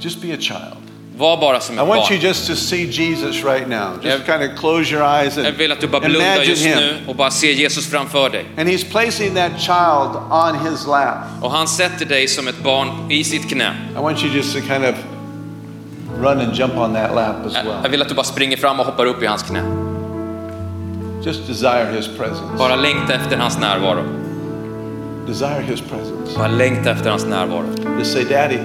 [0.00, 0.79] Just be a child.
[1.20, 2.28] Var bara som I ett want you barn.
[2.28, 3.88] just to see Jesus right now.
[4.02, 6.64] Just Jag- kind of close your eyes Jag and vill att du bara blundar just
[6.66, 6.78] Him.
[6.78, 8.44] nu och bara se Jesus framför dig.
[8.58, 11.16] And He's placing that child on His lap.
[11.42, 13.72] Och han sätter dig som ett barn i sitt knä.
[13.92, 14.94] I want you just to kind of
[16.22, 17.90] run and jump on that lap as Jag jag well.
[17.90, 19.62] vill att du bara springer fram och hoppar upp i hans knä.
[21.26, 22.42] Just desire His presence.
[22.58, 24.02] Bara längta efter hans närvaro.
[25.26, 26.38] Desire His presence.
[26.38, 27.64] Bara längta efter hans närvaro.
[27.98, 28.58] Just say, Daddy,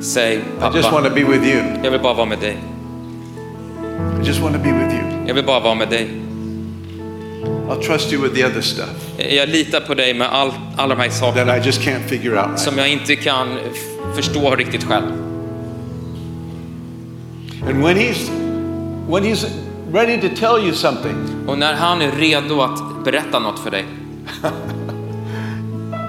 [0.00, 0.40] Säg I
[0.76, 1.62] just want pappa, to be with you.
[1.84, 2.56] jag vill bara vara med dig.
[4.22, 5.26] I just want to be with you.
[5.26, 6.08] Jag vill bara vara med dig.
[7.68, 11.00] I'll trust you with the other stuff Jag litar på dig med all, alla de
[11.00, 13.48] här sakerna that I just can't figure out som jag inte kan
[14.16, 15.06] förstå riktigt själv.
[17.68, 18.30] And when he's
[19.08, 19.46] when he's
[19.92, 23.84] ready to tell you something, Och när han är redo att berätta något för dig,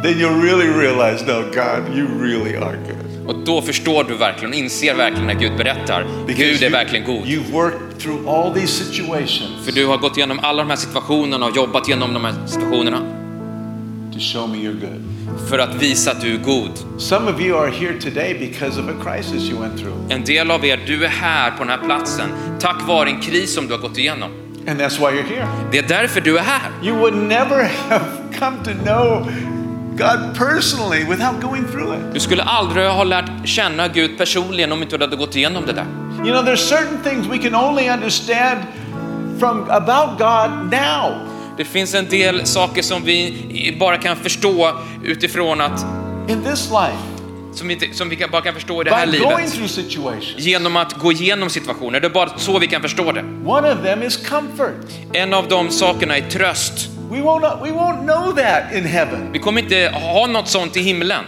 [0.04, 3.09] then you'll really realize, no, God, you really are good.
[3.30, 6.06] Och då förstår du verkligen, inser verkligen när Gud berättar.
[6.28, 7.26] Gud är you, verkligen god.
[7.26, 11.46] You've worked through all these situations För du har gått igenom alla de här situationerna
[11.46, 12.98] och jobbat igenom de här situationerna
[14.14, 15.50] to show me you're good.
[15.50, 16.72] för att visa att du är god.
[16.98, 19.98] Some of you are here today because of a crisis you went through.
[20.10, 23.54] En del av er, du är här på den här platsen tack vare en kris
[23.54, 24.30] som du har gått igenom.
[24.68, 25.48] And that's why you're here.
[25.72, 26.72] Det är därför du är här.
[26.84, 28.06] You would never have
[28.40, 29.28] come to know
[30.00, 32.14] God personally without going through it.
[32.14, 35.74] Du skulle aldrig ha lärt känna Gud personligen om inte du hade gått igenom det
[35.74, 35.86] där.
[36.26, 38.60] You know, there's certain things we can only understand
[39.40, 41.14] from about God now.
[41.58, 44.72] Det finns en del saker som vi bara kan förstå
[45.04, 45.86] utifrån att,
[46.28, 46.98] In this life,
[47.54, 50.38] som inte, som vi kan, bara kan förstå i det här livet.
[50.38, 52.00] Genom att gå igenom situationer.
[52.00, 53.24] Det är bara så vi kan förstå det.
[53.46, 54.86] One of them is comfort.
[55.14, 56.90] En av de sakerna är tröst.
[57.12, 59.32] We won't, we won't know that in heaven.
[59.34, 61.24] Vi kommer inte ha något sånt i himlen.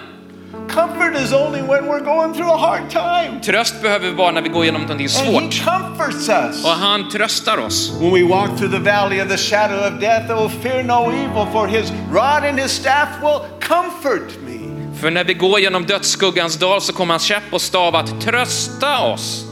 [0.70, 3.40] Comfort is only when we're going through a hard time.
[3.44, 5.66] Tröst behöver vi bara när vi går igenom någonting And He svårt.
[5.66, 6.66] comforts us.
[6.66, 7.92] Och han tröstar oss.
[8.02, 11.12] When we walk through the valley of the shadow of death, I will fear no
[11.12, 14.60] evil, for his rod and his staff will comfort me.
[15.02, 19.00] För när vi går genom dödsskuggans dal så kommer hans käpp och stav att trösta
[19.00, 19.46] oss.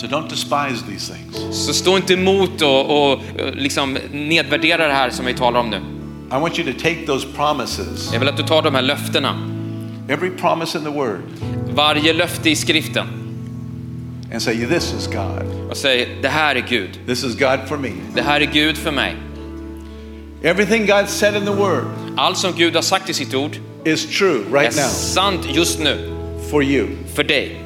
[0.00, 1.56] So don't despise these things.
[1.66, 5.70] Så stå inte emot och, och eh, liksom nedvärdera det här som vi talar om
[5.70, 5.76] nu.
[6.36, 9.46] I want you to take those promises, Jag vill att du tar de här löftena.
[10.08, 11.20] every promise in the Word,
[11.74, 13.06] Varje löfte i skriften
[14.32, 15.70] and say, This is God.
[15.70, 16.90] och säg det här är Gud.
[17.06, 17.90] This is God for me.
[18.14, 19.16] Det här är Gud för mig.
[20.42, 21.84] Everything God said in the Word
[22.16, 25.80] Allt som Gud har sagt i sitt ord is true är right now sant just
[25.80, 26.16] nu.
[26.50, 26.86] for you.
[27.14, 27.60] För dig.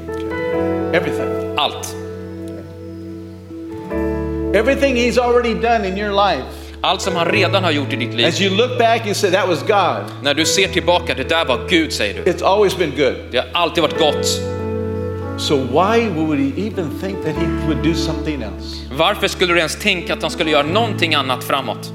[0.92, 1.28] Everything.
[1.56, 1.96] Allt.
[4.54, 6.44] Everything He's already done in your life.
[6.80, 8.26] Allt som han redan har gjort i ditt liv.
[8.26, 11.44] As you look back and say, That was God, När du ser tillbaka, det där
[11.44, 12.32] var Gud säger du.
[12.32, 13.14] it's always been good.
[13.30, 14.26] Det har alltid varit gott.
[15.38, 18.76] So why would He even think that He would do something else?
[18.92, 21.92] Varför skulle du ens tänka att han skulle göra någonting annat framåt?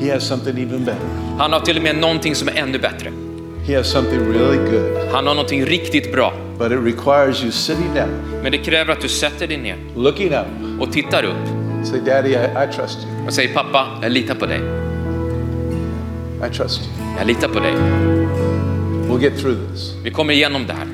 [0.00, 1.06] He has something even better.
[1.38, 3.12] Han har till och med någonting som är ännu bättre.
[3.68, 5.08] He has something really good.
[5.12, 6.32] Han har någonting riktigt bra.
[6.58, 10.32] But it requires you sitting down, Men det kräver att du sätter dig ner looking
[10.34, 10.46] up,
[10.80, 11.48] och tittar upp
[11.84, 13.26] say, Daddy, I, I trust you.
[13.26, 14.60] och säger pappa, jag litar på dig.
[16.50, 17.06] I trust you.
[17.18, 17.72] Jag litar på dig.
[19.08, 19.92] We'll get through this.
[20.04, 20.86] Vi kommer igenom det här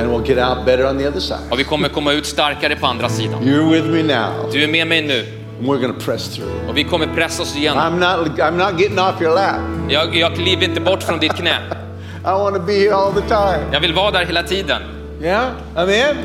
[0.00, 1.40] And we'll get out better on the other side.
[1.50, 3.42] och vi kommer komma ut starkare på andra sidan.
[3.42, 4.50] You're with me now.
[4.52, 5.26] Du är med mig nu
[5.58, 6.68] And we're to press through.
[6.68, 7.78] och vi kommer pressa oss igenom.
[7.78, 9.60] I'm not, I'm not getting off your lap.
[9.88, 11.83] Jag, jag kliver inte bort från ditt knä.
[12.26, 13.72] I want to be here all the time.
[13.72, 14.82] Jag vill vara där hela tiden.
[15.20, 15.52] Yeah?
[15.76, 16.16] Amen?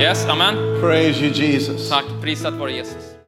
[0.00, 0.80] Yes, amen.
[0.80, 1.90] Praise you, Jesus.
[1.90, 3.09] Tack, prisat vare Jesus.